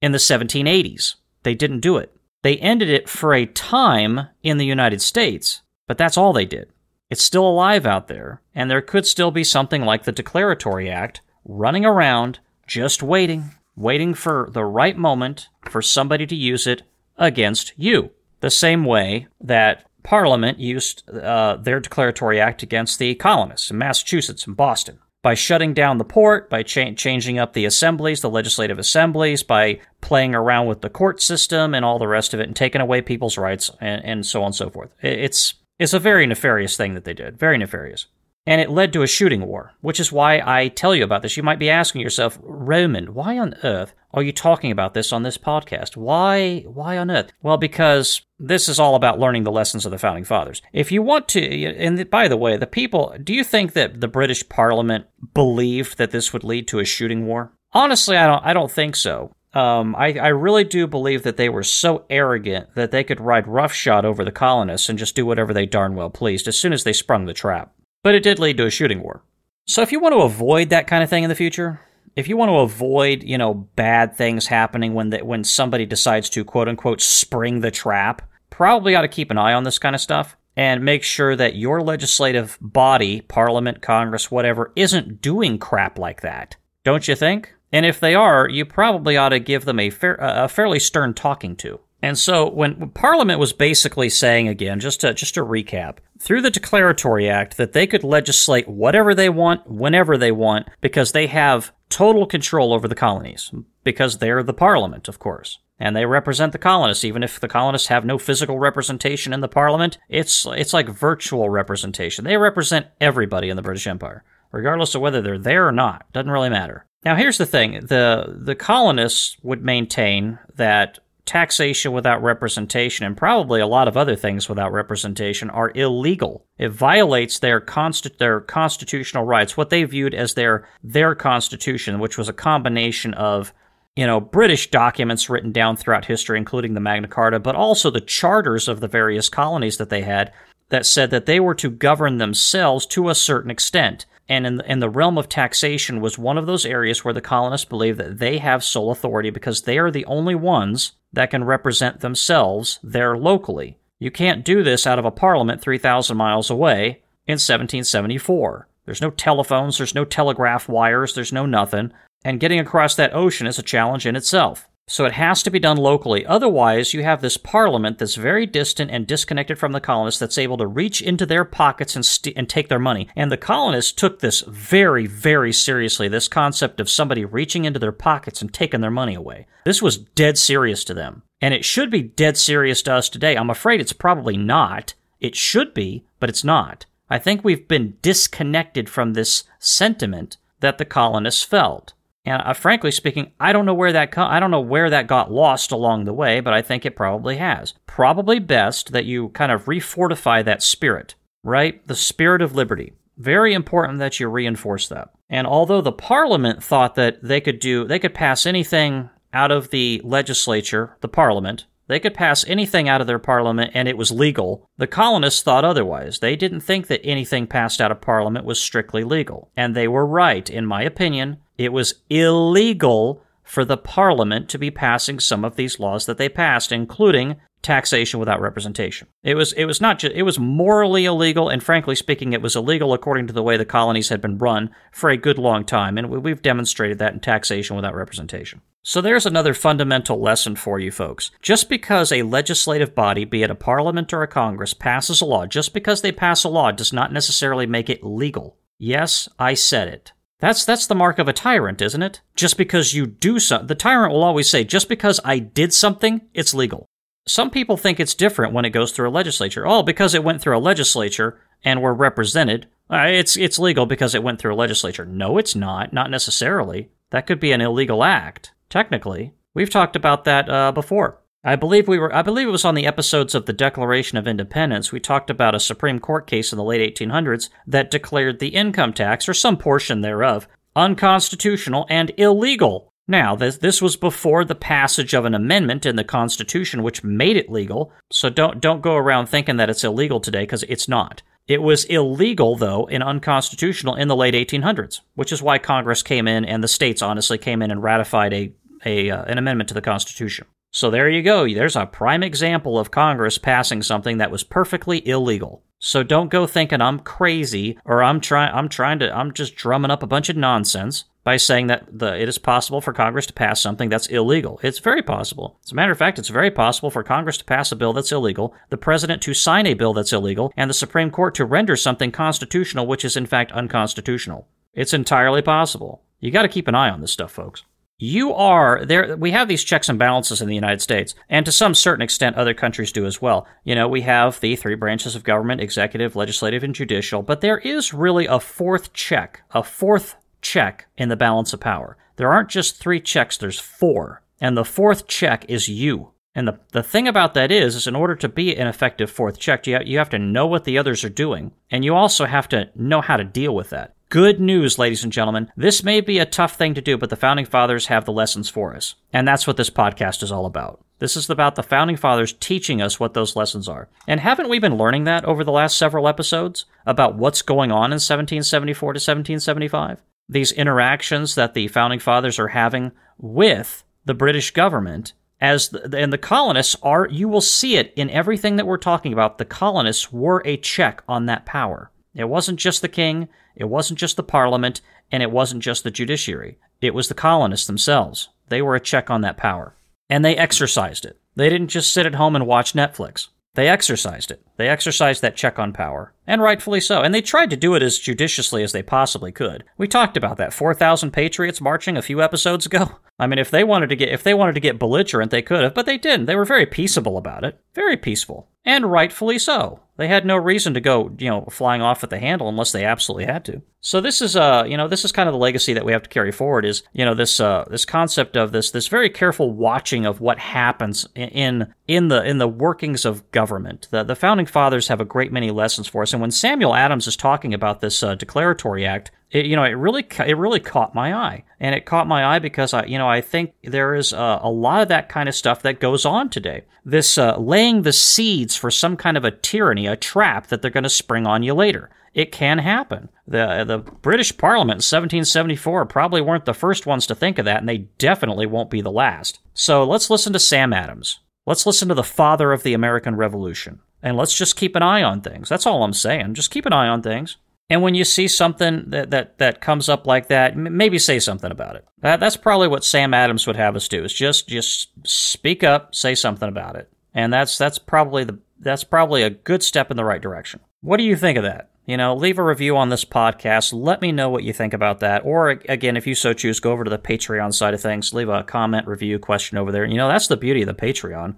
in 0.00 0.12
the 0.12 0.18
1780s. 0.18 1.16
They 1.42 1.54
didn't 1.54 1.80
do 1.80 1.98
it. 1.98 2.15
They 2.46 2.58
ended 2.58 2.88
it 2.88 3.08
for 3.08 3.34
a 3.34 3.44
time 3.44 4.28
in 4.44 4.56
the 4.56 4.64
United 4.64 5.02
States, 5.02 5.62
but 5.88 5.98
that's 5.98 6.16
all 6.16 6.32
they 6.32 6.44
did. 6.44 6.68
It's 7.10 7.24
still 7.24 7.44
alive 7.44 7.84
out 7.84 8.06
there, 8.06 8.40
and 8.54 8.70
there 8.70 8.80
could 8.80 9.04
still 9.04 9.32
be 9.32 9.42
something 9.42 9.82
like 9.82 10.04
the 10.04 10.12
Declaratory 10.12 10.88
Act 10.88 11.22
running 11.44 11.84
around 11.84 12.38
just 12.64 13.02
waiting, 13.02 13.46
waiting 13.74 14.14
for 14.14 14.48
the 14.52 14.64
right 14.64 14.96
moment 14.96 15.48
for 15.68 15.82
somebody 15.82 16.24
to 16.24 16.36
use 16.36 16.68
it 16.68 16.82
against 17.18 17.72
you. 17.76 18.10
The 18.38 18.50
same 18.50 18.84
way 18.84 19.26
that 19.40 19.84
Parliament 20.04 20.60
used 20.60 21.02
uh, 21.10 21.56
their 21.56 21.80
Declaratory 21.80 22.40
Act 22.40 22.62
against 22.62 23.00
the 23.00 23.16
colonists 23.16 23.72
in 23.72 23.78
Massachusetts 23.78 24.46
and 24.46 24.56
Boston 24.56 25.00
by 25.22 25.34
shutting 25.34 25.74
down 25.74 25.98
the 25.98 26.04
port, 26.04 26.48
by 26.48 26.62
cha- 26.62 26.92
changing 26.92 27.38
up 27.38 27.52
the 27.52 27.64
assemblies, 27.64 28.20
the 28.20 28.30
legislative 28.30 28.78
assemblies, 28.78 29.42
by 29.42 29.80
playing 30.00 30.34
around 30.34 30.66
with 30.66 30.82
the 30.82 30.90
court 30.90 31.20
system 31.20 31.74
and 31.74 31.84
all 31.84 31.98
the 31.98 32.08
rest 32.08 32.32
of 32.32 32.40
it, 32.40 32.46
and 32.46 32.56
taking 32.56 32.80
away 32.80 33.02
people's 33.02 33.36
rights, 33.38 33.70
and, 33.80 34.04
and 34.04 34.26
so 34.26 34.40
on 34.42 34.46
and 34.46 34.54
so 34.54 34.70
forth. 34.70 34.90
It's 35.02 35.54
it's 35.78 35.92
a 35.92 35.98
very 35.98 36.26
nefarious 36.26 36.76
thing 36.76 36.94
that 36.94 37.04
they 37.04 37.14
did, 37.14 37.38
very 37.38 37.58
nefarious. 37.58 38.06
And 38.46 38.60
it 38.60 38.70
led 38.70 38.92
to 38.92 39.02
a 39.02 39.08
shooting 39.08 39.44
war, 39.44 39.72
which 39.80 39.98
is 39.98 40.12
why 40.12 40.40
I 40.44 40.68
tell 40.68 40.94
you 40.94 41.02
about 41.02 41.22
this. 41.22 41.36
You 41.36 41.42
might 41.42 41.58
be 41.58 41.68
asking 41.68 42.00
yourself, 42.00 42.38
Roman, 42.42 43.12
why 43.12 43.38
on 43.38 43.56
earth 43.64 43.92
are 44.14 44.22
you 44.22 44.32
talking 44.32 44.70
about 44.70 44.94
this 44.94 45.12
on 45.12 45.24
this 45.24 45.36
podcast? 45.36 45.96
Why 45.96 46.60
why 46.60 46.96
on 46.96 47.10
earth? 47.10 47.32
Well, 47.42 47.56
because 47.56 48.22
this 48.38 48.68
is 48.68 48.78
all 48.78 48.94
about 48.94 49.18
learning 49.18 49.42
the 49.44 49.50
lessons 49.50 49.84
of 49.84 49.90
the 49.90 49.98
founding 49.98 50.24
fathers. 50.24 50.62
If 50.72 50.92
you 50.92 51.02
want 51.02 51.28
to 51.28 51.64
and 51.76 52.08
by 52.08 52.28
the 52.28 52.36
way, 52.36 52.56
the 52.56 52.66
people, 52.66 53.14
do 53.22 53.34
you 53.34 53.42
think 53.44 53.72
that 53.72 54.00
the 54.00 54.08
British 54.08 54.48
Parliament 54.48 55.06
believed 55.34 55.98
that 55.98 56.12
this 56.12 56.32
would 56.32 56.44
lead 56.44 56.68
to 56.68 56.78
a 56.78 56.84
shooting 56.84 57.26
war? 57.26 57.52
Honestly, 57.72 58.16
I 58.16 58.26
don't 58.26 58.44
I 58.44 58.52
don't 58.52 58.70
think 58.70 58.96
so. 58.96 59.34
Um, 59.52 59.96
I, 59.96 60.12
I 60.18 60.28
really 60.28 60.64
do 60.64 60.86
believe 60.86 61.22
that 61.22 61.38
they 61.38 61.48
were 61.48 61.62
so 61.62 62.04
arrogant 62.10 62.74
that 62.74 62.90
they 62.90 63.02
could 63.02 63.20
ride 63.20 63.48
roughshod 63.48 64.04
over 64.04 64.22
the 64.22 64.30
colonists 64.30 64.90
and 64.90 64.98
just 64.98 65.16
do 65.16 65.24
whatever 65.24 65.54
they 65.54 65.64
darn 65.64 65.94
well 65.94 66.10
pleased 66.10 66.46
as 66.46 66.58
soon 66.58 66.74
as 66.74 66.84
they 66.84 66.92
sprung 66.92 67.24
the 67.24 67.32
trap 67.32 67.72
but 68.06 68.14
it 68.14 68.22
did 68.22 68.38
lead 68.38 68.56
to 68.56 68.64
a 68.64 68.70
shooting 68.70 69.02
war. 69.02 69.20
So 69.66 69.82
if 69.82 69.90
you 69.90 69.98
want 69.98 70.12
to 70.12 70.20
avoid 70.20 70.68
that 70.68 70.86
kind 70.86 71.02
of 71.02 71.10
thing 71.10 71.24
in 71.24 71.28
the 71.28 71.34
future, 71.34 71.80
if 72.14 72.28
you 72.28 72.36
want 72.36 72.50
to 72.50 72.58
avoid, 72.58 73.24
you 73.24 73.36
know, 73.36 73.52
bad 73.52 74.16
things 74.16 74.46
happening 74.46 74.94
when 74.94 75.10
the, 75.10 75.24
when 75.24 75.42
somebody 75.42 75.86
decides 75.86 76.30
to 76.30 76.44
quote 76.44 76.68
unquote 76.68 77.00
spring 77.00 77.62
the 77.62 77.72
trap, 77.72 78.22
probably 78.48 78.94
ought 78.94 79.02
to 79.02 79.08
keep 79.08 79.32
an 79.32 79.38
eye 79.38 79.54
on 79.54 79.64
this 79.64 79.80
kind 79.80 79.96
of 79.96 80.00
stuff 80.00 80.36
and 80.54 80.84
make 80.84 81.02
sure 81.02 81.34
that 81.34 81.56
your 81.56 81.82
legislative 81.82 82.56
body, 82.60 83.22
parliament, 83.22 83.82
congress, 83.82 84.30
whatever, 84.30 84.70
isn't 84.76 85.20
doing 85.20 85.58
crap 85.58 85.98
like 85.98 86.20
that. 86.20 86.54
Don't 86.84 87.08
you 87.08 87.16
think? 87.16 87.56
And 87.72 87.84
if 87.84 87.98
they 87.98 88.14
are, 88.14 88.48
you 88.48 88.64
probably 88.64 89.16
ought 89.16 89.30
to 89.30 89.40
give 89.40 89.64
them 89.64 89.80
a, 89.80 89.90
fair, 89.90 90.16
a 90.20 90.46
fairly 90.46 90.78
stern 90.78 91.12
talking 91.12 91.56
to. 91.56 91.80
And 92.02 92.18
so 92.18 92.48
when 92.48 92.90
Parliament 92.90 93.40
was 93.40 93.52
basically 93.52 94.08
saying 94.10 94.48
again, 94.48 94.80
just 94.80 95.00
to 95.00 95.14
just 95.14 95.34
to 95.34 95.44
recap, 95.44 95.98
through 96.18 96.42
the 96.42 96.50
Declaratory 96.50 97.28
Act 97.28 97.56
that 97.56 97.72
they 97.72 97.86
could 97.86 98.04
legislate 98.04 98.68
whatever 98.68 99.14
they 99.14 99.28
want, 99.28 99.66
whenever 99.68 100.16
they 100.16 100.32
want, 100.32 100.68
because 100.80 101.12
they 101.12 101.26
have 101.26 101.72
total 101.88 102.26
control 102.26 102.72
over 102.72 102.86
the 102.88 102.94
colonies, 102.94 103.50
because 103.84 104.18
they're 104.18 104.42
the 104.42 104.52
Parliament, 104.52 105.08
of 105.08 105.18
course. 105.18 105.58
And 105.78 105.94
they 105.94 106.06
represent 106.06 106.52
the 106.52 106.58
colonists, 106.58 107.04
even 107.04 107.22
if 107.22 107.38
the 107.38 107.48
colonists 107.48 107.88
have 107.88 108.04
no 108.04 108.18
physical 108.18 108.58
representation 108.58 109.32
in 109.32 109.40
the 109.40 109.48
Parliament. 109.48 109.98
It's 110.08 110.46
it's 110.46 110.72
like 110.72 110.88
virtual 110.88 111.48
representation. 111.50 112.24
They 112.24 112.36
represent 112.36 112.86
everybody 113.00 113.50
in 113.50 113.56
the 113.56 113.62
British 113.62 113.86
Empire, 113.86 114.24
regardless 114.52 114.94
of 114.94 115.02
whether 115.02 115.20
they're 115.20 115.38
there 115.38 115.66
or 115.66 115.72
not. 115.72 116.10
Doesn't 116.12 116.30
really 116.30 116.50
matter. 116.50 116.86
Now, 117.04 117.14
here's 117.14 117.38
the 117.38 117.46
thing: 117.46 117.86
the 117.86 118.38
the 118.38 118.54
colonists 118.54 119.36
would 119.42 119.62
maintain 119.62 120.38
that 120.56 120.98
taxation 121.26 121.92
without 121.92 122.22
representation, 122.22 123.04
and 123.04 123.16
probably 123.16 123.60
a 123.60 123.66
lot 123.66 123.88
of 123.88 123.96
other 123.96 124.16
things 124.16 124.48
without 124.48 124.72
representation, 124.72 125.50
are 125.50 125.72
illegal. 125.74 126.46
It 126.56 126.70
violates 126.70 127.38
their, 127.38 127.60
consti- 127.60 128.16
their 128.18 128.40
constitutional 128.40 129.24
rights, 129.24 129.56
what 129.56 129.70
they 129.70 129.84
viewed 129.84 130.14
as 130.14 130.34
their, 130.34 130.68
their 130.82 131.14
constitution, 131.14 131.98
which 131.98 132.16
was 132.16 132.28
a 132.28 132.32
combination 132.32 133.12
of 133.14 133.52
you 133.96 134.06
know, 134.06 134.20
British 134.20 134.70
documents 134.70 135.30
written 135.30 135.52
down 135.52 135.74
throughout 135.74 136.04
history, 136.04 136.36
including 136.36 136.74
the 136.74 136.80
Magna 136.80 137.08
Carta, 137.08 137.40
but 137.40 137.56
also 137.56 137.90
the 137.90 138.00
charters 138.00 138.68
of 138.68 138.80
the 138.80 138.88
various 138.88 139.30
colonies 139.30 139.78
that 139.78 139.88
they 139.88 140.02
had 140.02 140.32
that 140.68 140.84
said 140.84 141.10
that 141.10 141.26
they 141.26 141.40
were 141.40 141.54
to 141.54 141.70
govern 141.70 142.18
themselves 142.18 142.84
to 142.86 143.08
a 143.08 143.14
certain 143.14 143.50
extent. 143.50 144.04
And 144.28 144.46
in 144.46 144.56
the, 144.56 144.70
in 144.70 144.80
the 144.80 144.90
realm 144.90 145.18
of 145.18 145.28
taxation 145.28 146.00
was 146.00 146.18
one 146.18 146.36
of 146.36 146.46
those 146.46 146.66
areas 146.66 147.04
where 147.04 147.14
the 147.14 147.20
colonists 147.20 147.64
believe 147.64 147.96
that 147.98 148.18
they 148.18 148.38
have 148.38 148.64
sole 148.64 148.90
authority 148.90 149.30
because 149.30 149.62
they 149.62 149.78
are 149.78 149.90
the 149.90 150.04
only 150.06 150.34
ones 150.34 150.92
that 151.12 151.30
can 151.30 151.44
represent 151.44 152.00
themselves 152.00 152.80
there 152.82 153.16
locally. 153.16 153.78
You 153.98 154.10
can't 154.10 154.44
do 154.44 154.62
this 154.62 154.86
out 154.86 154.98
of 154.98 155.04
a 155.04 155.10
parliament 155.10 155.62
3,000 155.62 156.16
miles 156.16 156.50
away 156.50 157.02
in 157.26 157.34
1774. 157.34 158.68
There's 158.84 159.00
no 159.00 159.10
telephones, 159.10 159.78
there's 159.78 159.94
no 159.94 160.04
telegraph 160.04 160.68
wires, 160.68 161.14
there's 161.14 161.32
no 161.32 161.46
nothing, 161.46 161.92
and 162.24 162.40
getting 162.40 162.60
across 162.60 162.94
that 162.96 163.14
ocean 163.14 163.46
is 163.46 163.58
a 163.58 163.62
challenge 163.62 164.06
in 164.06 164.16
itself. 164.16 164.68
So 164.88 165.04
it 165.04 165.12
has 165.12 165.42
to 165.42 165.50
be 165.50 165.58
done 165.58 165.78
locally. 165.78 166.24
Otherwise, 166.24 166.94
you 166.94 167.02
have 167.02 167.20
this 167.20 167.36
parliament 167.36 167.98
that's 167.98 168.14
very 168.14 168.46
distant 168.46 168.88
and 168.92 169.04
disconnected 169.04 169.58
from 169.58 169.72
the 169.72 169.80
colonists 169.80 170.20
that's 170.20 170.38
able 170.38 170.56
to 170.58 170.66
reach 170.66 171.02
into 171.02 171.26
their 171.26 171.44
pockets 171.44 171.96
and, 171.96 172.06
st- 172.06 172.36
and 172.36 172.48
take 172.48 172.68
their 172.68 172.78
money. 172.78 173.08
And 173.16 173.32
the 173.32 173.36
colonists 173.36 173.90
took 173.90 174.20
this 174.20 174.42
very, 174.42 175.06
very 175.06 175.52
seriously 175.52 176.06
this 176.06 176.28
concept 176.28 176.78
of 176.78 176.88
somebody 176.88 177.24
reaching 177.24 177.64
into 177.64 177.80
their 177.80 177.90
pockets 177.90 178.40
and 178.40 178.54
taking 178.54 178.80
their 178.80 178.90
money 178.92 179.16
away. 179.16 179.48
This 179.64 179.82
was 179.82 179.98
dead 179.98 180.38
serious 180.38 180.84
to 180.84 180.94
them. 180.94 181.24
And 181.40 181.52
it 181.52 181.64
should 181.64 181.90
be 181.90 182.02
dead 182.02 182.36
serious 182.36 182.80
to 182.82 182.94
us 182.94 183.08
today. 183.08 183.36
I'm 183.36 183.50
afraid 183.50 183.80
it's 183.80 183.92
probably 183.92 184.36
not. 184.36 184.94
It 185.20 185.34
should 185.34 185.74
be, 185.74 186.04
but 186.20 186.28
it's 186.28 186.44
not. 186.44 186.86
I 187.10 187.18
think 187.18 187.42
we've 187.42 187.66
been 187.66 187.96
disconnected 188.02 188.88
from 188.88 189.14
this 189.14 189.42
sentiment 189.58 190.36
that 190.60 190.78
the 190.78 190.84
colonists 190.84 191.42
felt. 191.42 191.92
And 192.26 192.42
uh, 192.44 192.52
frankly 192.52 192.90
speaking, 192.90 193.32
I 193.38 193.52
don't 193.52 193.64
know 193.64 193.74
where 193.74 193.92
that 193.92 194.10
co- 194.10 194.24
I 194.24 194.40
don't 194.40 194.50
know 194.50 194.60
where 194.60 194.90
that 194.90 195.06
got 195.06 195.32
lost 195.32 195.70
along 195.70 196.04
the 196.04 196.12
way, 196.12 196.40
but 196.40 196.52
I 196.52 196.60
think 196.60 196.84
it 196.84 196.96
probably 196.96 197.36
has. 197.36 197.72
Probably 197.86 198.40
best 198.40 198.92
that 198.92 199.06
you 199.06 199.30
kind 199.30 199.52
of 199.52 199.64
refortify 199.64 200.44
that 200.44 200.62
spirit, 200.62 201.14
right? 201.44 201.86
The 201.86 201.94
spirit 201.94 202.42
of 202.42 202.54
liberty. 202.54 202.92
Very 203.16 203.54
important 203.54 204.00
that 204.00 204.20
you 204.20 204.28
reinforce 204.28 204.88
that. 204.88 205.10
And 205.30 205.46
although 205.46 205.80
the 205.80 205.92
parliament 205.92 206.62
thought 206.62 206.96
that 206.96 207.22
they 207.22 207.40
could 207.40 207.60
do 207.60 207.84
they 207.84 207.98
could 207.98 208.14
pass 208.14 208.44
anything 208.44 209.08
out 209.32 209.52
of 209.52 209.70
the 209.70 210.00
legislature, 210.04 210.96
the 211.00 211.08
parliament, 211.08 211.66
they 211.88 212.00
could 212.00 212.14
pass 212.14 212.44
anything 212.48 212.88
out 212.88 213.00
of 213.00 213.06
their 213.06 213.18
parliament 213.18 213.70
and 213.74 213.86
it 213.86 213.96
was 213.96 214.10
legal. 214.10 214.68
The 214.76 214.88
colonists 214.88 215.42
thought 215.42 215.64
otherwise. 215.64 216.18
They 216.18 216.34
didn't 216.34 216.60
think 216.60 216.88
that 216.88 217.04
anything 217.04 217.46
passed 217.46 217.80
out 217.80 217.92
of 217.92 218.00
parliament 218.00 218.44
was 218.44 218.60
strictly 218.60 219.04
legal. 219.04 219.50
And 219.56 219.74
they 219.74 219.86
were 219.86 220.06
right, 220.06 220.50
in 220.50 220.66
my 220.66 220.82
opinion. 220.82 221.38
It 221.58 221.72
was 221.72 222.02
illegal 222.10 223.22
for 223.42 223.64
the 223.64 223.76
parliament 223.76 224.48
to 224.50 224.58
be 224.58 224.70
passing 224.70 225.20
some 225.20 225.44
of 225.44 225.56
these 225.56 225.78
laws 225.78 226.06
that 226.06 226.18
they 226.18 226.28
passed, 226.28 226.72
including 226.72 227.36
taxation 227.62 228.20
without 228.20 228.40
representation. 228.40 229.08
It 229.22 229.34
was 229.34 229.52
it 229.54 229.64
was 229.64 229.80
not 229.80 229.98
just 229.98 230.14
it 230.14 230.22
was 230.22 230.38
morally 230.38 231.04
illegal, 231.04 231.48
and 231.48 231.62
frankly 231.62 231.94
speaking, 231.94 232.32
it 232.32 232.42
was 232.42 232.56
illegal 232.56 232.92
according 232.92 233.26
to 233.28 233.32
the 233.32 233.42
way 233.42 233.56
the 233.56 233.64
colonies 233.64 234.08
had 234.08 234.20
been 234.20 234.38
run 234.38 234.70
for 234.92 235.10
a 235.10 235.16
good 235.16 235.38
long 235.38 235.64
time, 235.64 235.96
and 235.96 236.10
we've 236.10 236.42
demonstrated 236.42 236.98
that 236.98 237.14
in 237.14 237.20
taxation 237.20 237.76
without 237.76 237.94
representation. 237.94 238.60
So 238.82 239.00
there's 239.00 239.26
another 239.26 239.52
fundamental 239.52 240.20
lesson 240.20 240.54
for 240.54 240.78
you 240.78 240.92
folks. 240.92 241.32
Just 241.42 241.68
because 241.68 242.12
a 242.12 242.22
legislative 242.22 242.94
body, 242.94 243.24
be 243.24 243.42
it 243.42 243.50
a 243.50 243.56
parliament 243.56 244.12
or 244.12 244.22
a 244.22 244.28
congress, 244.28 244.74
passes 244.74 245.20
a 245.20 245.24
law, 245.24 245.46
just 245.46 245.74
because 245.74 246.02
they 246.02 246.12
pass 246.12 246.44
a 246.44 246.48
law 246.48 246.70
does 246.70 246.92
not 246.92 247.12
necessarily 247.12 247.66
make 247.66 247.90
it 247.90 248.04
legal. 248.04 248.56
Yes, 248.78 249.28
I 249.38 249.54
said 249.54 249.88
it. 249.88 250.12
That's 250.40 250.64
that's 250.64 250.86
the 250.86 250.94
mark 250.94 251.18
of 251.18 251.28
a 251.28 251.32
tyrant, 251.32 251.80
isn't 251.80 252.02
it? 252.02 252.20
Just 252.34 252.58
because 252.58 252.94
you 252.94 253.06
do 253.06 253.38
something, 253.38 253.66
the 253.66 253.74
tyrant 253.74 254.12
will 254.12 254.22
always 254.22 254.50
say, 254.50 254.64
just 254.64 254.88
because 254.88 255.20
I 255.24 255.38
did 255.38 255.72
something, 255.72 256.22
it's 256.34 256.54
legal. 256.54 256.86
Some 257.26 257.50
people 257.50 257.76
think 257.76 257.98
it's 257.98 258.14
different 258.14 258.52
when 258.52 258.64
it 258.64 258.70
goes 258.70 258.92
through 258.92 259.08
a 259.08 259.10
legislature. 259.10 259.66
Oh, 259.66 259.82
because 259.82 260.14
it 260.14 260.22
went 260.22 260.42
through 260.42 260.56
a 260.56 260.60
legislature 260.60 261.40
and 261.64 261.82
we're 261.82 261.92
represented, 261.92 262.68
uh, 262.90 263.06
it's 263.08 263.36
it's 263.36 263.58
legal 263.58 263.86
because 263.86 264.14
it 264.14 264.22
went 264.22 264.38
through 264.38 264.54
a 264.54 264.56
legislature. 264.56 265.04
No, 265.04 265.38
it's 265.38 265.56
not. 265.56 265.92
Not 265.92 266.10
necessarily. 266.10 266.90
That 267.10 267.26
could 267.26 267.40
be 267.40 267.52
an 267.52 267.60
illegal 267.60 268.04
act. 268.04 268.52
Technically, 268.68 269.32
we've 269.54 269.70
talked 269.70 269.96
about 269.96 270.24
that 270.24 270.48
uh, 270.48 270.72
before. 270.72 271.20
I 271.46 271.54
believe 271.54 271.86
we 271.86 272.00
were. 272.00 272.12
I 272.12 272.22
believe 272.22 272.48
it 272.48 272.50
was 272.50 272.64
on 272.64 272.74
the 272.74 272.86
episodes 272.86 273.32
of 273.32 273.46
the 273.46 273.52
Declaration 273.52 274.18
of 274.18 274.26
Independence. 274.26 274.90
We 274.90 274.98
talked 274.98 275.30
about 275.30 275.54
a 275.54 275.60
Supreme 275.60 276.00
Court 276.00 276.26
case 276.26 276.52
in 276.52 276.56
the 276.56 276.64
late 276.64 276.96
1800s 276.96 277.50
that 277.68 277.88
declared 277.88 278.40
the 278.40 278.48
income 278.48 278.92
tax, 278.92 279.28
or 279.28 279.32
some 279.32 279.56
portion 279.56 280.00
thereof, 280.00 280.48
unconstitutional 280.74 281.86
and 281.88 282.10
illegal. 282.16 282.92
Now, 283.06 283.36
this, 283.36 283.58
this 283.58 283.80
was 283.80 283.94
before 283.94 284.44
the 284.44 284.56
passage 284.56 285.14
of 285.14 285.24
an 285.24 285.36
amendment 285.36 285.86
in 285.86 285.94
the 285.94 286.02
Constitution 286.02 286.82
which 286.82 287.04
made 287.04 287.36
it 287.36 287.48
legal, 287.48 287.92
so 288.10 288.28
don't, 288.28 288.60
don't 288.60 288.82
go 288.82 288.96
around 288.96 289.28
thinking 289.28 289.56
that 289.58 289.70
it's 289.70 289.84
illegal 289.84 290.18
today 290.18 290.42
because 290.42 290.64
it's 290.64 290.88
not. 290.88 291.22
It 291.46 291.62
was 291.62 291.84
illegal, 291.84 292.56
though, 292.56 292.88
and 292.88 293.04
unconstitutional 293.04 293.94
in 293.94 294.08
the 294.08 294.16
late 294.16 294.34
1800s, 294.34 295.02
which 295.14 295.30
is 295.30 295.40
why 295.40 295.58
Congress 295.58 296.02
came 296.02 296.26
in 296.26 296.44
and 296.44 296.64
the 296.64 296.68
states 296.68 297.02
honestly 297.02 297.38
came 297.38 297.62
in 297.62 297.70
and 297.70 297.84
ratified 297.84 298.34
a, 298.34 298.52
a 298.84 299.10
uh, 299.10 299.22
an 299.26 299.38
amendment 299.38 299.68
to 299.68 299.74
the 299.74 299.80
Constitution. 299.80 300.48
So 300.76 300.90
there 300.90 301.08
you 301.08 301.22
go. 301.22 301.48
There's 301.48 301.74
a 301.74 301.86
prime 301.86 302.22
example 302.22 302.78
of 302.78 302.90
Congress 302.90 303.38
passing 303.38 303.82
something 303.82 304.18
that 304.18 304.30
was 304.30 304.44
perfectly 304.44 305.08
illegal. 305.08 305.62
So 305.78 306.02
don't 306.02 306.28
go 306.28 306.46
thinking 306.46 306.82
I'm 306.82 306.98
crazy 306.98 307.78
or 307.86 308.02
I'm 308.02 308.20
trying 308.20 308.52
I'm 308.52 308.68
trying 308.68 308.98
to 308.98 309.10
I'm 309.10 309.32
just 309.32 309.56
drumming 309.56 309.90
up 309.90 310.02
a 310.02 310.06
bunch 310.06 310.28
of 310.28 310.36
nonsense 310.36 311.04
by 311.24 311.38
saying 311.38 311.68
that 311.68 311.86
the, 311.98 312.20
it 312.20 312.28
is 312.28 312.36
possible 312.36 312.82
for 312.82 312.92
Congress 312.92 313.24
to 313.28 313.32
pass 313.32 313.58
something 313.58 313.88
that's 313.88 314.08
illegal. 314.08 314.60
It's 314.62 314.78
very 314.78 315.00
possible. 315.00 315.58
As 315.64 315.72
a 315.72 315.74
matter 315.74 315.92
of 315.92 315.98
fact, 315.98 316.18
it's 316.18 316.28
very 316.28 316.50
possible 316.50 316.90
for 316.90 317.02
Congress 317.02 317.38
to 317.38 317.44
pass 317.46 317.72
a 317.72 317.76
bill 317.76 317.94
that's 317.94 318.12
illegal, 318.12 318.54
the 318.68 318.76
president 318.76 319.22
to 319.22 319.32
sign 319.32 319.66
a 319.66 319.72
bill 319.72 319.94
that's 319.94 320.12
illegal, 320.12 320.52
and 320.58 320.68
the 320.68 320.74
Supreme 320.74 321.10
Court 321.10 321.34
to 321.36 321.46
render 321.46 321.76
something 321.76 322.12
constitutional 322.12 322.86
which 322.86 323.02
is 323.02 323.16
in 323.16 323.24
fact 323.24 323.50
unconstitutional. 323.52 324.46
It's 324.74 324.92
entirely 324.92 325.40
possible. 325.40 326.02
You 326.20 326.30
got 326.30 326.42
to 326.42 326.48
keep 326.48 326.68
an 326.68 326.74
eye 326.74 326.90
on 326.90 327.00
this 327.00 327.12
stuff, 327.12 327.32
folks. 327.32 327.62
You 327.98 328.34
are 328.34 328.84
there. 328.84 329.16
We 329.16 329.30
have 329.30 329.48
these 329.48 329.64
checks 329.64 329.88
and 329.88 329.98
balances 329.98 330.42
in 330.42 330.48
the 330.48 330.54
United 330.54 330.82
States, 330.82 331.14
and 331.30 331.46
to 331.46 331.52
some 331.52 331.74
certain 331.74 332.02
extent, 332.02 332.36
other 332.36 332.52
countries 332.52 332.92
do 332.92 333.06
as 333.06 333.22
well. 333.22 333.46
You 333.64 333.74
know, 333.74 333.88
we 333.88 334.02
have 334.02 334.38
the 334.40 334.54
three 334.54 334.74
branches 334.74 335.16
of 335.16 335.24
government 335.24 335.62
executive, 335.62 336.14
legislative, 336.14 336.62
and 336.62 336.74
judicial, 336.74 337.22
but 337.22 337.40
there 337.40 337.58
is 337.58 337.94
really 337.94 338.26
a 338.26 338.38
fourth 338.38 338.92
check, 338.92 339.42
a 339.52 339.62
fourth 339.62 340.16
check 340.42 340.86
in 340.98 341.08
the 341.08 341.16
balance 341.16 341.54
of 341.54 341.60
power. 341.60 341.96
There 342.16 342.30
aren't 342.30 342.50
just 342.50 342.76
three 342.76 343.00
checks, 343.00 343.38
there's 343.38 343.58
four. 343.58 344.22
And 344.40 344.56
the 344.56 344.64
fourth 344.64 345.06
check 345.06 345.46
is 345.48 345.68
you. 345.68 346.12
And 346.34 346.46
the, 346.46 346.60
the 346.72 346.82
thing 346.82 347.08
about 347.08 347.32
that 347.32 347.50
is, 347.50 347.74
is 347.74 347.86
in 347.86 347.96
order 347.96 348.14
to 348.16 348.28
be 348.28 348.54
an 348.54 348.66
effective 348.66 349.10
fourth 349.10 349.38
check, 349.38 349.66
you, 349.66 349.78
you 349.82 349.96
have 349.96 350.10
to 350.10 350.18
know 350.18 350.46
what 350.46 350.64
the 350.64 350.76
others 350.76 351.02
are 351.02 351.08
doing. 351.08 351.52
And 351.70 351.82
you 351.82 351.94
also 351.94 352.26
have 352.26 352.46
to 352.48 352.70
know 352.74 353.00
how 353.00 353.16
to 353.16 353.24
deal 353.24 353.54
with 353.54 353.70
that. 353.70 353.95
Good 354.08 354.40
news, 354.40 354.78
ladies 354.78 355.02
and 355.02 355.12
gentlemen. 355.12 355.50
This 355.56 355.82
may 355.82 356.00
be 356.00 356.18
a 356.18 356.26
tough 356.26 356.56
thing 356.56 356.74
to 356.74 356.80
do, 356.80 356.96
but 356.96 357.10
the 357.10 357.16
Founding 357.16 357.44
Fathers 357.44 357.86
have 357.86 358.04
the 358.04 358.12
lessons 358.12 358.48
for 358.48 358.74
us. 358.74 358.94
And 359.12 359.26
that's 359.26 359.46
what 359.46 359.56
this 359.56 359.70
podcast 359.70 360.22
is 360.22 360.30
all 360.30 360.46
about. 360.46 360.80
This 360.98 361.16
is 361.16 361.28
about 361.28 361.56
the 361.56 361.62
Founding 361.62 361.96
Fathers 361.96 362.32
teaching 362.32 362.80
us 362.80 363.00
what 363.00 363.14
those 363.14 363.36
lessons 363.36 363.68
are. 363.68 363.88
And 364.06 364.20
haven't 364.20 364.48
we 364.48 364.58
been 364.58 364.78
learning 364.78 365.04
that 365.04 365.24
over 365.24 365.44
the 365.44 365.52
last 365.52 365.76
several 365.76 366.08
episodes 366.08 366.66
about 366.86 367.16
what's 367.16 367.42
going 367.42 367.70
on 367.72 367.86
in 367.86 367.96
1774 367.96 368.92
to 368.92 368.98
1775? 368.98 370.00
these 370.28 370.52
interactions 370.52 371.34
that 371.34 371.54
the 371.54 371.68
founding 371.68 371.98
fathers 371.98 372.38
are 372.38 372.48
having 372.48 372.92
with 373.18 373.84
the 374.04 374.14
British 374.14 374.50
government 374.50 375.12
as 375.40 375.68
the, 375.68 375.96
and 375.96 376.12
the 376.12 376.18
colonists 376.18 376.76
are 376.82 377.08
you 377.10 377.28
will 377.28 377.40
see 377.40 377.76
it 377.76 377.92
in 377.96 378.10
everything 378.10 378.56
that 378.56 378.66
we're 378.66 378.78
talking 378.78 379.12
about 379.12 379.38
the 379.38 379.44
colonists 379.44 380.10
were 380.10 380.42
a 380.44 380.56
check 380.56 381.02
on 381.08 381.26
that 381.26 381.44
power 381.44 381.90
it 382.14 382.24
wasn't 382.24 382.58
just 382.58 382.80
the 382.80 382.88
king 382.88 383.28
it 383.56 383.64
wasn't 383.64 383.98
just 383.98 384.16
the 384.16 384.22
parliament 384.22 384.80
and 385.10 385.22
it 385.22 385.30
wasn't 385.30 385.62
just 385.62 385.82
the 385.82 385.90
judiciary. 385.90 386.58
It 386.80 386.94
was 386.94 387.08
the 387.08 387.14
colonists 387.14 387.66
themselves. 387.66 388.28
They 388.48 388.62
were 388.62 388.76
a 388.76 388.80
check 388.80 389.10
on 389.10 389.22
that 389.22 389.36
power. 389.36 389.74
And 390.08 390.24
they 390.24 390.36
exercised 390.36 391.04
it. 391.04 391.18
They 391.34 391.48
didn't 391.48 391.68
just 391.68 391.92
sit 391.92 392.06
at 392.06 392.14
home 392.14 392.36
and 392.36 392.46
watch 392.46 392.74
netflix. 392.74 393.28
They 393.54 393.68
exercised 393.68 394.30
it. 394.30 394.46
They 394.56 394.68
exercised 394.68 395.22
that 395.22 395.36
check 395.36 395.58
on 395.58 395.72
power 395.72 396.12
and 396.26 396.42
rightfully 396.42 396.80
so. 396.80 397.02
And 397.02 397.14
they 397.14 397.22
tried 397.22 397.50
to 397.50 397.56
do 397.56 397.74
it 397.74 397.82
as 397.82 397.98
judiciously 397.98 398.62
as 398.62 398.72
they 398.72 398.82
possibly 398.82 399.32
could. 399.32 399.64
We 399.78 399.88
talked 399.88 400.16
about 400.16 400.36
that 400.38 400.52
4,000 400.52 401.12
patriots 401.12 401.60
marching 401.60 401.96
a 401.96 402.02
few 402.02 402.22
episodes 402.22 402.66
ago. 402.66 402.96
I 403.18 403.26
mean, 403.26 403.38
if 403.38 403.50
they 403.50 403.64
wanted 403.64 403.88
to 403.88 403.96
get 403.96 404.10
if 404.10 404.22
they 404.22 404.34
wanted 404.34 404.54
to 404.54 404.60
get 404.60 404.78
belligerent, 404.78 405.30
they 405.30 405.40
could 405.40 405.62
have, 405.62 405.74
but 405.74 405.86
they 405.86 405.96
didn't. 405.96 406.26
They 406.26 406.36
were 406.36 406.44
very 406.44 406.66
peaceable 406.66 407.16
about 407.16 407.44
it. 407.44 407.58
Very 407.74 407.96
peaceful. 407.96 408.50
And 408.64 408.90
rightfully 408.90 409.38
so. 409.38 409.80
They 409.96 410.08
had 410.08 410.26
no 410.26 410.36
reason 410.36 410.74
to 410.74 410.80
go, 410.80 411.14
you 411.18 411.30
know, 411.30 411.46
flying 411.50 411.80
off 411.80 412.04
at 412.04 412.10
the 412.10 412.18
handle 412.18 412.48
unless 412.48 412.72
they 412.72 412.84
absolutely 412.84 413.24
had 413.24 413.44
to. 413.46 413.62
So 413.80 414.00
this 414.00 414.20
is 414.20 414.36
uh, 414.36 414.64
you 414.66 414.76
know, 414.76 414.88
this 414.88 415.04
is 415.04 415.12
kind 415.12 415.28
of 415.28 415.32
the 415.32 415.38
legacy 415.38 415.72
that 415.72 415.84
we 415.84 415.92
have 415.92 416.02
to 416.02 416.10
carry 416.10 416.32
forward 416.32 416.66
is, 416.66 416.82
you 416.92 417.04
know, 417.04 417.14
this 417.14 417.40
uh 417.40 417.64
this 417.70 417.86
concept 417.86 418.36
of 418.36 418.52
this 418.52 418.70
this 418.70 418.88
very 418.88 419.08
careful 419.08 419.50
watching 419.50 420.04
of 420.04 420.20
what 420.20 420.38
happens 420.38 421.06
in 421.14 421.72
in 421.86 422.08
the 422.08 422.22
in 422.22 422.36
the 422.36 422.48
workings 422.48 423.06
of 423.06 423.30
government. 423.30 423.88
The 423.90 424.02
the 424.02 424.16
founding 424.16 424.46
fathers 424.46 424.88
have 424.88 425.00
a 425.00 425.06
great 425.06 425.32
many 425.32 425.50
lessons 425.50 425.88
for 425.88 426.02
us 426.02 426.12
and 426.16 426.22
when 426.22 426.30
Samuel 426.30 426.74
Adams 426.74 427.06
is 427.06 427.14
talking 427.14 427.52
about 427.52 427.82
this 427.82 428.02
uh, 428.02 428.14
declaratory 428.14 428.86
act, 428.86 429.10
it, 429.30 429.44
you 429.44 429.54
know, 429.54 429.64
it 429.64 429.72
really 429.72 430.06
it 430.26 430.38
really 430.38 430.60
caught 430.60 430.94
my 430.94 431.12
eye, 431.12 431.44
and 431.60 431.74
it 431.74 431.84
caught 431.84 432.08
my 432.08 432.24
eye 432.24 432.38
because 432.38 432.72
I, 432.72 432.86
you 432.86 432.96
know, 432.96 433.06
I 433.06 433.20
think 433.20 433.52
there 433.62 433.94
is 433.94 434.14
a, 434.14 434.40
a 434.42 434.50
lot 434.50 434.80
of 434.80 434.88
that 434.88 435.10
kind 435.10 435.28
of 435.28 435.34
stuff 435.34 435.60
that 435.60 435.78
goes 435.78 436.06
on 436.06 436.30
today. 436.30 436.62
This 436.86 437.18
uh, 437.18 437.36
laying 437.36 437.82
the 437.82 437.92
seeds 437.92 438.56
for 438.56 438.70
some 438.70 438.96
kind 438.96 439.18
of 439.18 439.26
a 439.26 439.30
tyranny, 439.30 439.86
a 439.86 439.94
trap 439.94 440.46
that 440.46 440.62
they're 440.62 440.70
going 440.70 440.84
to 440.84 440.88
spring 440.88 441.26
on 441.26 441.42
you 441.42 441.52
later. 441.52 441.90
It 442.14 442.32
can 442.32 442.60
happen. 442.60 443.10
The 443.28 443.64
the 443.64 443.78
British 443.78 444.34
Parliament 444.38 444.76
in 444.76 444.98
1774 445.00 445.84
probably 445.84 446.22
weren't 446.22 446.46
the 446.46 446.54
first 446.54 446.86
ones 446.86 447.06
to 447.08 447.14
think 447.14 447.38
of 447.38 447.44
that, 447.44 447.60
and 447.60 447.68
they 447.68 447.88
definitely 447.98 448.46
won't 448.46 448.70
be 448.70 448.80
the 448.80 448.90
last. 448.90 449.40
So 449.52 449.84
let's 449.84 450.08
listen 450.08 450.32
to 450.32 450.38
Sam 450.38 450.72
Adams. 450.72 451.18
Let's 451.44 451.66
listen 451.66 451.88
to 451.88 451.94
the 451.94 452.02
father 452.02 452.52
of 452.52 452.62
the 452.62 452.72
American 452.72 453.16
Revolution. 453.16 453.80
And 454.06 454.16
let's 454.16 454.38
just 454.38 454.54
keep 454.54 454.76
an 454.76 454.84
eye 454.84 455.02
on 455.02 455.20
things. 455.20 455.48
That's 455.48 455.66
all 455.66 455.82
I'm 455.82 455.92
saying. 455.92 456.34
Just 456.34 456.52
keep 456.52 456.64
an 456.64 456.72
eye 456.72 456.86
on 456.86 457.02
things. 457.02 457.38
And 457.68 457.82
when 457.82 457.96
you 457.96 458.04
see 458.04 458.28
something 458.28 458.84
that, 458.90 459.10
that, 459.10 459.38
that 459.38 459.60
comes 459.60 459.88
up 459.88 460.06
like 460.06 460.28
that, 460.28 460.56
maybe 460.56 461.00
say 461.00 461.18
something 461.18 461.50
about 461.50 461.74
it. 461.74 461.84
That, 462.02 462.20
that's 462.20 462.36
probably 462.36 462.68
what 462.68 462.84
Sam 462.84 463.12
Adams 463.12 463.48
would 463.48 463.56
have 463.56 463.74
us 463.74 463.88
do 463.88 464.04
is 464.04 464.12
just 464.12 464.46
just 464.46 464.90
speak 465.02 465.64
up, 465.64 465.92
say 465.92 466.14
something 466.14 466.48
about 466.48 466.76
it. 466.76 466.88
And 467.14 467.32
that's 467.32 467.58
that's 467.58 467.80
probably 467.80 468.22
the 468.22 468.38
that's 468.60 468.84
probably 468.84 469.24
a 469.24 469.30
good 469.30 469.64
step 469.64 469.90
in 469.90 469.96
the 469.96 470.04
right 470.04 470.22
direction. 470.22 470.60
What 470.82 470.98
do 470.98 471.02
you 471.02 471.16
think 471.16 471.36
of 471.36 471.42
that? 471.42 471.70
You 471.84 471.96
know, 471.96 472.14
leave 472.14 472.38
a 472.38 472.44
review 472.44 472.76
on 472.76 472.90
this 472.90 473.04
podcast. 473.04 473.72
Let 473.74 474.00
me 474.00 474.12
know 474.12 474.30
what 474.30 474.44
you 474.44 474.52
think 474.52 474.72
about 474.72 475.00
that. 475.00 475.24
Or 475.24 475.48
again, 475.48 475.96
if 475.96 476.06
you 476.06 476.14
so 476.14 476.32
choose, 476.32 476.60
go 476.60 476.70
over 476.70 476.84
to 476.84 476.90
the 476.90 476.96
Patreon 476.96 477.52
side 477.52 477.74
of 477.74 477.80
things, 477.80 478.14
leave 478.14 478.28
a 478.28 478.44
comment, 478.44 478.86
review, 478.86 479.18
question 479.18 479.58
over 479.58 479.72
there. 479.72 479.84
You 479.84 479.96
know, 479.96 480.06
that's 480.06 480.28
the 480.28 480.36
beauty 480.36 480.62
of 480.62 480.68
the 480.68 480.74
Patreon 480.74 481.34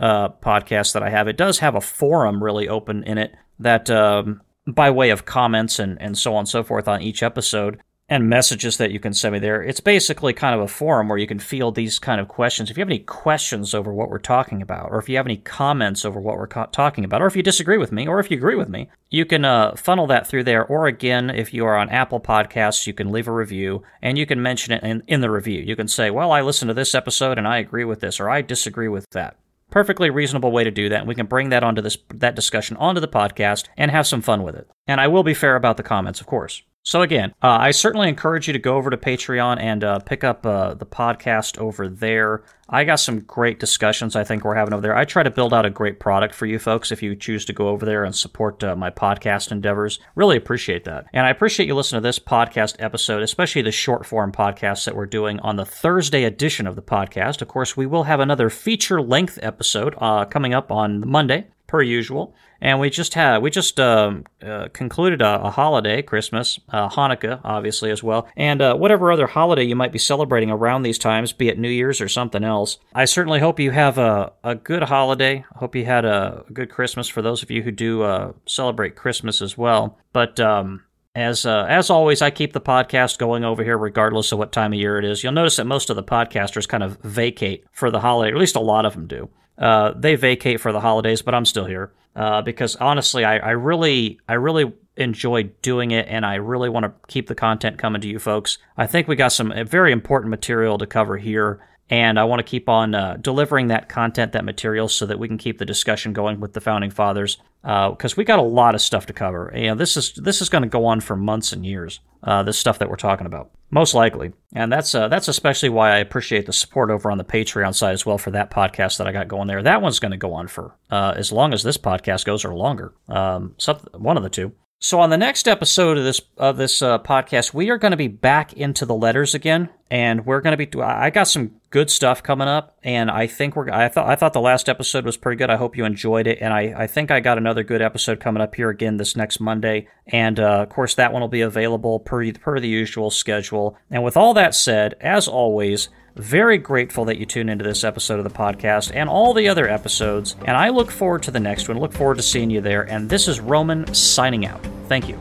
uh, 0.00 0.30
podcast 0.30 0.94
that 0.94 1.02
I 1.02 1.10
have. 1.10 1.28
It 1.28 1.36
does 1.36 1.60
have 1.60 1.76
a 1.76 1.80
forum 1.80 2.42
really 2.42 2.68
open 2.68 3.04
in 3.04 3.18
it 3.18 3.34
that, 3.60 3.88
um, 3.90 4.40
by 4.66 4.90
way 4.90 5.10
of 5.10 5.24
comments 5.26 5.78
and, 5.78 6.00
and 6.00 6.16
so 6.16 6.34
on 6.34 6.40
and 6.40 6.48
so 6.48 6.62
forth 6.62 6.88
on 6.88 7.02
each 7.02 7.22
episode. 7.22 7.80
and 8.12 8.28
messages 8.28 8.76
that 8.78 8.90
you 8.90 8.98
can 8.98 9.14
send 9.14 9.32
me 9.32 9.38
there. 9.38 9.62
It's 9.62 9.78
basically 9.78 10.32
kind 10.32 10.52
of 10.52 10.60
a 10.60 10.66
forum 10.66 11.08
where 11.08 11.16
you 11.16 11.28
can 11.28 11.38
field 11.38 11.76
these 11.76 12.00
kind 12.00 12.20
of 12.20 12.26
questions. 12.26 12.68
If 12.68 12.76
you 12.76 12.80
have 12.80 12.88
any 12.88 12.98
questions 12.98 13.72
over 13.72 13.94
what 13.94 14.10
we're 14.10 14.18
talking 14.18 14.60
about, 14.62 14.90
or 14.90 14.98
if 14.98 15.08
you 15.08 15.16
have 15.16 15.26
any 15.26 15.36
comments 15.36 16.04
over 16.04 16.20
what 16.20 16.36
we're 16.36 16.48
co- 16.48 16.66
talking 16.72 17.04
about, 17.04 17.22
or 17.22 17.28
if 17.28 17.36
you 17.36 17.42
disagree 17.44 17.78
with 17.78 17.92
me, 17.92 18.08
or 18.08 18.18
if 18.18 18.28
you 18.28 18.36
agree 18.36 18.56
with 18.56 18.68
me, 18.68 18.90
you 19.10 19.24
can 19.24 19.44
uh, 19.44 19.76
funnel 19.76 20.08
that 20.08 20.26
through 20.26 20.42
there. 20.42 20.66
Or 20.66 20.86
again, 20.86 21.30
if 21.30 21.54
you 21.54 21.64
are 21.64 21.76
on 21.76 21.88
Apple 21.88 22.18
Podcasts, 22.18 22.84
you 22.84 22.92
can 22.92 23.12
leave 23.12 23.28
a 23.28 23.32
review 23.32 23.84
and 24.02 24.18
you 24.18 24.26
can 24.26 24.42
mention 24.42 24.74
it 24.74 24.82
in, 24.82 25.04
in 25.06 25.20
the 25.20 25.30
review. 25.30 25.60
You 25.60 25.76
can 25.76 25.86
say, 25.86 26.10
Well, 26.10 26.32
I 26.32 26.40
listened 26.40 26.70
to 26.70 26.74
this 26.74 26.96
episode 26.96 27.38
and 27.38 27.46
I 27.46 27.58
agree 27.58 27.84
with 27.84 28.00
this, 28.00 28.18
or 28.18 28.28
I 28.28 28.42
disagree 28.42 28.88
with 28.88 29.06
that 29.12 29.36
perfectly 29.70 30.10
reasonable 30.10 30.52
way 30.52 30.64
to 30.64 30.70
do 30.70 30.88
that. 30.88 31.00
And 31.00 31.08
we 31.08 31.14
can 31.14 31.26
bring 31.26 31.48
that 31.50 31.62
onto 31.62 31.82
this 31.82 31.98
that 32.14 32.36
discussion 32.36 32.76
onto 32.76 33.00
the 33.00 33.08
podcast 33.08 33.66
and 33.76 33.90
have 33.90 34.06
some 34.06 34.22
fun 34.22 34.42
with 34.42 34.54
it. 34.54 34.68
And 34.86 35.00
i 35.00 35.06
will 35.06 35.22
be 35.22 35.34
fair 35.34 35.56
about 35.56 35.76
the 35.76 35.82
comments 35.82 36.20
of 36.20 36.26
course 36.26 36.62
so 36.82 37.02
again, 37.02 37.34
uh, 37.42 37.48
I 37.48 37.72
certainly 37.72 38.08
encourage 38.08 38.46
you 38.46 38.54
to 38.54 38.58
go 38.58 38.76
over 38.76 38.90
to 38.90 38.96
Patreon 38.96 39.60
and 39.60 39.84
uh, 39.84 39.98
pick 39.98 40.24
up 40.24 40.46
uh, 40.46 40.74
the 40.74 40.86
podcast 40.86 41.58
over 41.58 41.88
there. 41.88 42.42
I 42.70 42.84
got 42.84 43.00
some 43.00 43.20
great 43.20 43.60
discussions 43.60 44.16
I 44.16 44.24
think 44.24 44.44
we're 44.44 44.54
having 44.54 44.72
over 44.72 44.80
there. 44.80 44.96
I 44.96 45.04
try 45.04 45.22
to 45.22 45.30
build 45.30 45.52
out 45.52 45.66
a 45.66 45.70
great 45.70 46.00
product 46.00 46.34
for 46.34 46.46
you 46.46 46.58
folks 46.58 46.90
if 46.90 47.02
you 47.02 47.14
choose 47.16 47.44
to 47.46 47.52
go 47.52 47.68
over 47.68 47.84
there 47.84 48.04
and 48.04 48.14
support 48.14 48.64
uh, 48.64 48.76
my 48.76 48.90
podcast 48.90 49.52
endeavors. 49.52 49.98
Really 50.14 50.36
appreciate 50.36 50.84
that. 50.84 51.06
And 51.12 51.26
I 51.26 51.30
appreciate 51.30 51.66
you 51.66 51.74
listening 51.74 52.00
to 52.00 52.08
this 52.08 52.18
podcast 52.18 52.76
episode, 52.78 53.22
especially 53.22 53.62
the 53.62 53.72
short 53.72 54.06
form 54.06 54.32
podcasts 54.32 54.84
that 54.86 54.96
we're 54.96 55.06
doing 55.06 55.38
on 55.40 55.56
the 55.56 55.66
Thursday 55.66 56.24
edition 56.24 56.66
of 56.66 56.76
the 56.76 56.82
podcast. 56.82 57.42
Of 57.42 57.48
course, 57.48 57.76
we 57.76 57.86
will 57.86 58.04
have 58.04 58.20
another 58.20 58.48
feature 58.48 59.02
length 59.02 59.38
episode 59.42 59.96
uh, 59.98 60.24
coming 60.24 60.54
up 60.54 60.70
on 60.70 61.06
Monday 61.06 61.48
per 61.70 61.82
usual. 61.82 62.34
And 62.60 62.80
we 62.80 62.90
just 62.90 63.14
had 63.14 63.38
we 63.38 63.50
just 63.50 63.78
um, 63.78 64.24
uh, 64.42 64.68
concluded 64.72 65.22
a, 65.22 65.40
a, 65.44 65.50
holiday, 65.50 66.02
Christmas, 66.02 66.58
uh, 66.68 66.88
Hanukkah, 66.88 67.40
obviously 67.44 67.90
as 67.90 68.02
well, 68.02 68.28
and 68.36 68.60
uh, 68.60 68.74
whatever 68.74 69.10
other 69.10 69.28
holiday 69.28 69.62
you 69.62 69.76
might 69.76 69.92
be 69.92 69.98
celebrating 69.98 70.50
around 70.50 70.82
these 70.82 70.98
times, 70.98 71.32
be 71.32 71.48
it 71.48 71.58
New 71.58 71.70
Year's 71.70 72.00
or 72.00 72.08
something 72.08 72.44
else. 72.44 72.78
I 72.92 73.04
certainly 73.06 73.38
hope 73.38 73.60
you 73.60 73.70
have 73.70 73.96
a, 73.96 74.32
a 74.42 74.56
good 74.56 74.82
holiday. 74.82 75.44
I 75.54 75.58
hope 75.58 75.76
you 75.76 75.86
had 75.86 76.04
a, 76.04 76.44
good 76.52 76.70
Christmas 76.70 77.08
for 77.08 77.22
those 77.22 77.42
of 77.42 77.50
you 77.50 77.62
who 77.62 77.70
do 77.70 78.02
uh, 78.02 78.32
celebrate 78.46 78.96
Christmas 78.96 79.40
as 79.40 79.56
well. 79.56 79.98
But 80.12 80.40
um, 80.40 80.82
as 81.14 81.46
uh, 81.46 81.66
as 81.68 81.88
always, 81.88 82.20
I 82.20 82.30
keep 82.30 82.52
the 82.52 82.60
podcast 82.60 83.18
going 83.18 83.44
over 83.44 83.64
here, 83.64 83.78
regardless 83.78 84.32
of 84.32 84.38
what 84.38 84.52
time 84.52 84.72
of 84.72 84.78
year 84.78 84.98
it 84.98 85.04
is. 85.04 85.22
You'll 85.22 85.32
notice 85.32 85.56
that 85.56 85.66
most 85.66 85.88
of 85.88 85.96
the 85.96 86.02
podcasters 86.02 86.68
kind 86.68 86.82
of 86.82 86.98
vacate 87.02 87.64
for 87.72 87.90
the 87.90 88.00
holiday, 88.00 88.32
or 88.32 88.34
at 88.34 88.40
least 88.40 88.56
a 88.56 88.60
lot 88.60 88.84
of 88.84 88.94
them 88.94 89.06
do. 89.06 89.30
Uh, 89.60 89.92
they 89.94 90.16
vacate 90.16 90.60
for 90.60 90.72
the 90.72 90.80
holidays, 90.80 91.22
but 91.22 91.34
I'm 91.34 91.44
still 91.44 91.66
here 91.66 91.92
uh, 92.16 92.42
because 92.42 92.76
honestly, 92.76 93.24
I, 93.24 93.36
I 93.38 93.50
really, 93.50 94.18
I 94.26 94.34
really 94.34 94.72
enjoy 94.96 95.44
doing 95.62 95.90
it, 95.90 96.06
and 96.08 96.26
I 96.26 96.36
really 96.36 96.68
want 96.68 96.84
to 96.84 96.92
keep 97.08 97.26
the 97.26 97.34
content 97.34 97.78
coming 97.78 98.00
to 98.00 98.08
you 98.08 98.18
folks. 98.18 98.58
I 98.76 98.86
think 98.86 99.06
we 99.06 99.16
got 99.16 99.32
some 99.32 99.52
uh, 99.52 99.64
very 99.64 99.92
important 99.92 100.30
material 100.30 100.78
to 100.78 100.86
cover 100.86 101.16
here, 101.16 101.60
and 101.90 102.20
I 102.20 102.24
want 102.24 102.38
to 102.38 102.44
keep 102.44 102.68
on 102.68 102.94
uh, 102.94 103.16
delivering 103.20 103.68
that 103.68 103.88
content, 103.88 104.32
that 104.32 104.44
material, 104.44 104.88
so 104.88 105.06
that 105.06 105.18
we 105.18 105.26
can 105.26 105.38
keep 105.38 105.58
the 105.58 105.66
discussion 105.66 106.12
going 106.12 106.38
with 106.40 106.52
the 106.52 106.60
founding 106.60 106.90
fathers. 106.90 107.38
Because 107.62 108.12
uh, 108.12 108.16
we 108.16 108.24
got 108.24 108.38
a 108.38 108.42
lot 108.42 108.74
of 108.74 108.80
stuff 108.80 109.04
to 109.06 109.12
cover, 109.12 109.48
and 109.48 109.78
this 109.78 109.96
is 109.96 110.14
this 110.14 110.40
is 110.40 110.48
going 110.48 110.62
to 110.62 110.68
go 110.68 110.86
on 110.86 111.00
for 111.00 111.14
months 111.14 111.52
and 111.52 111.66
years. 111.66 112.00
Uh, 112.22 112.42
this 112.42 112.58
stuff 112.58 112.78
that 112.78 112.88
we're 112.88 112.96
talking 112.96 113.26
about. 113.26 113.50
Most 113.70 113.92
likely, 113.92 114.32
and 114.54 114.72
that's 114.72 114.94
uh, 114.94 115.08
that's 115.08 115.28
especially 115.28 115.68
why 115.68 115.90
I 115.90 115.98
appreciate 115.98 116.46
the 116.46 116.52
support 116.52 116.90
over 116.90 117.10
on 117.10 117.18
the 117.18 117.24
Patreon 117.24 117.74
side 117.74 117.92
as 117.92 118.06
well 118.06 118.18
for 118.18 118.30
that 118.30 118.50
podcast 118.50 118.96
that 118.98 119.06
I 119.06 119.12
got 119.12 119.28
going 119.28 119.46
there. 119.46 119.62
That 119.62 119.82
one's 119.82 119.98
going 119.98 120.12
to 120.12 120.16
go 120.16 120.32
on 120.32 120.48
for 120.48 120.74
uh, 120.90 121.14
as 121.16 121.32
long 121.32 121.52
as 121.52 121.62
this 121.62 121.76
podcast 121.76 122.24
goes 122.24 122.44
or 122.44 122.54
longer. 122.54 122.94
Um, 123.08 123.56
one 123.92 124.16
of 124.16 124.22
the 124.22 124.30
two. 124.30 124.52
So 124.82 124.98
on 125.00 125.10
the 125.10 125.18
next 125.18 125.46
episode 125.46 125.98
of 125.98 126.04
this 126.04 126.22
of 126.38 126.56
this 126.56 126.80
uh, 126.80 126.98
podcast, 127.00 127.52
we 127.52 127.68
are 127.68 127.76
going 127.76 127.90
to 127.90 127.98
be 127.98 128.08
back 128.08 128.54
into 128.54 128.86
the 128.86 128.94
letters 128.94 129.34
again, 129.34 129.68
and 129.90 130.24
we're 130.24 130.40
going 130.40 130.56
to 130.56 130.66
be. 130.66 130.80
I 130.80 131.10
got 131.10 131.28
some 131.28 131.56
good 131.68 131.90
stuff 131.90 132.22
coming 132.22 132.48
up, 132.48 132.78
and 132.82 133.10
I 133.10 133.26
think 133.26 133.56
we're. 133.56 133.68
I 133.70 133.90
thought 133.90 134.08
I 134.08 134.16
thought 134.16 134.32
the 134.32 134.40
last 134.40 134.70
episode 134.70 135.04
was 135.04 135.18
pretty 135.18 135.36
good. 135.36 135.50
I 135.50 135.56
hope 135.56 135.76
you 135.76 135.84
enjoyed 135.84 136.26
it, 136.26 136.38
and 136.40 136.54
I 136.54 136.72
I 136.74 136.86
think 136.86 137.10
I 137.10 137.20
got 137.20 137.36
another 137.36 137.62
good 137.62 137.82
episode 137.82 138.20
coming 138.20 138.42
up 138.42 138.54
here 138.54 138.70
again 138.70 138.96
this 138.96 139.14
next 139.14 139.38
Monday, 139.38 139.86
and 140.06 140.40
uh, 140.40 140.62
of 140.62 140.70
course 140.70 140.94
that 140.94 141.12
one 141.12 141.20
will 141.20 141.28
be 141.28 141.42
available 141.42 142.00
per 142.00 142.32
per 142.32 142.58
the 142.58 142.66
usual 142.66 143.10
schedule. 143.10 143.76
And 143.90 144.02
with 144.02 144.16
all 144.16 144.32
that 144.32 144.54
said, 144.54 144.94
as 145.02 145.28
always. 145.28 145.90
Very 146.16 146.58
grateful 146.58 147.04
that 147.06 147.18
you 147.18 147.26
tuned 147.26 147.50
into 147.50 147.64
this 147.64 147.84
episode 147.84 148.18
of 148.18 148.24
the 148.24 148.30
podcast 148.30 148.92
and 148.94 149.08
all 149.08 149.32
the 149.32 149.48
other 149.48 149.68
episodes, 149.68 150.36
and 150.44 150.56
I 150.56 150.70
look 150.70 150.90
forward 150.90 151.22
to 151.24 151.30
the 151.30 151.40
next 151.40 151.68
one. 151.68 151.78
Look 151.78 151.92
forward 151.92 152.16
to 152.16 152.22
seeing 152.22 152.50
you 152.50 152.60
there. 152.60 152.82
And 152.82 153.08
this 153.08 153.28
is 153.28 153.40
Roman 153.40 153.92
signing 153.94 154.46
out. 154.46 154.64
Thank 154.88 155.08
you. 155.08 155.18